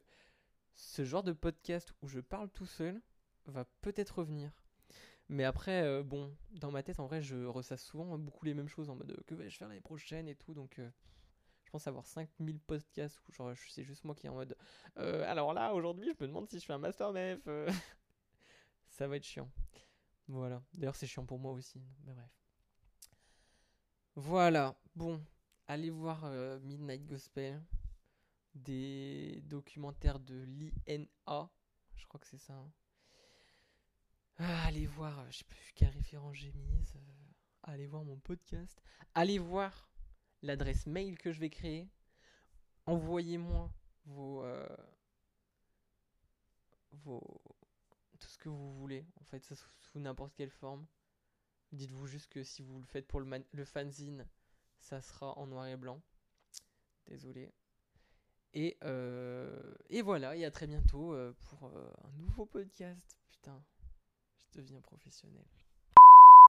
ce 0.73 1.05
genre 1.05 1.23
de 1.23 1.31
podcast 1.31 1.93
où 2.01 2.07
je 2.07 2.19
parle 2.19 2.49
tout 2.49 2.65
seul 2.65 3.01
va 3.47 3.65
peut-être 3.81 4.19
revenir. 4.19 4.51
Mais 5.29 5.43
après, 5.43 5.83
euh, 5.83 6.03
bon, 6.03 6.35
dans 6.51 6.71
ma 6.71 6.83
tête, 6.83 6.99
en 6.99 7.07
vrai, 7.07 7.21
je 7.21 7.45
ressasse 7.45 7.83
souvent 7.83 8.17
beaucoup 8.17 8.45
les 8.45 8.53
mêmes 8.53 8.67
choses 8.67 8.89
en 8.89 8.95
mode 8.95 9.11
euh, 9.11 9.23
que 9.25 9.33
vais-je 9.33 9.57
faire 9.57 9.67
l'année 9.67 9.81
prochaine 9.81 10.27
et 10.27 10.35
tout. 10.35 10.53
Donc, 10.53 10.77
euh, 10.77 10.89
je 11.63 11.71
pense 11.71 11.87
avoir 11.87 12.05
5000 12.05 12.59
podcasts 12.59 13.19
où 13.27 13.55
c'est 13.69 13.83
juste 13.83 14.03
moi 14.03 14.13
qui 14.13 14.27
est 14.27 14.29
en 14.29 14.35
mode 14.35 14.55
alors 14.95 15.53
là, 15.53 15.73
aujourd'hui, 15.73 16.11
je 16.17 16.23
me 16.23 16.27
demande 16.27 16.47
si 16.47 16.59
je 16.59 16.65
fais 16.65 16.73
un 16.73 16.77
master 16.77 17.11
MEF. 17.11 17.47
Ça 18.89 19.07
va 19.07 19.17
être 19.17 19.25
chiant. 19.25 19.49
Voilà. 20.27 20.63
D'ailleurs, 20.73 20.95
c'est 20.95 21.07
chiant 21.07 21.25
pour 21.25 21.39
moi 21.39 21.51
aussi. 21.51 21.81
Mais 22.05 22.13
bref. 22.13 22.29
Voilà. 24.15 24.75
Bon, 24.95 25.21
allez 25.67 25.89
voir 25.89 26.29
Midnight 26.61 27.05
Gospel 27.05 27.61
des 28.53 29.41
documentaires 29.43 30.19
de 30.19 30.43
l'INA. 30.43 31.49
Je 31.95 32.05
crois 32.07 32.19
que 32.19 32.27
c'est 32.27 32.37
ça. 32.37 32.53
Hein. 32.53 32.71
Ah, 34.37 34.65
allez 34.65 34.85
voir, 34.85 35.19
euh, 35.19 35.31
je 35.31 35.37
sais 35.39 35.43
plus 35.45 35.71
quel 35.75 35.89
référent 35.89 36.33
j'ai 36.33 36.51
mise. 36.51 36.93
Euh, 36.95 37.33
allez 37.63 37.87
voir 37.87 38.03
mon 38.03 38.17
podcast. 38.19 38.81
Allez 39.13 39.39
voir 39.39 39.89
l'adresse 40.41 40.87
mail 40.87 41.17
que 41.17 41.31
je 41.31 41.39
vais 41.39 41.49
créer. 41.49 41.89
Envoyez-moi 42.85 43.71
vos, 44.05 44.43
euh, 44.43 44.67
vos. 46.91 47.21
tout 48.19 48.27
ce 48.27 48.37
que 48.37 48.49
vous 48.49 48.73
voulez. 48.73 49.05
En 49.21 49.23
fait, 49.23 49.43
ça 49.45 49.55
sous 49.55 49.99
n'importe 49.99 50.35
quelle 50.35 50.49
forme. 50.49 50.85
Dites-vous 51.71 52.07
juste 52.07 52.27
que 52.27 52.43
si 52.43 52.61
vous 52.61 52.79
le 52.79 52.85
faites 52.85 53.07
pour 53.07 53.21
le, 53.21 53.45
le 53.51 53.65
fanzine, 53.65 54.27
ça 54.79 55.01
sera 55.01 55.37
en 55.37 55.47
noir 55.47 55.67
et 55.67 55.77
blanc. 55.77 56.01
Désolé. 57.07 57.53
Et, 58.53 58.77
euh, 58.83 59.75
et 59.89 60.01
voilà, 60.01 60.35
et 60.35 60.43
à 60.45 60.51
très 60.51 60.67
bientôt 60.67 61.15
pour 61.39 61.63
un 61.65 62.11
nouveau 62.17 62.45
podcast. 62.45 63.17
Putain, 63.29 63.63
je 64.55 64.61
deviens 64.61 64.81
professionnel. 64.81 65.45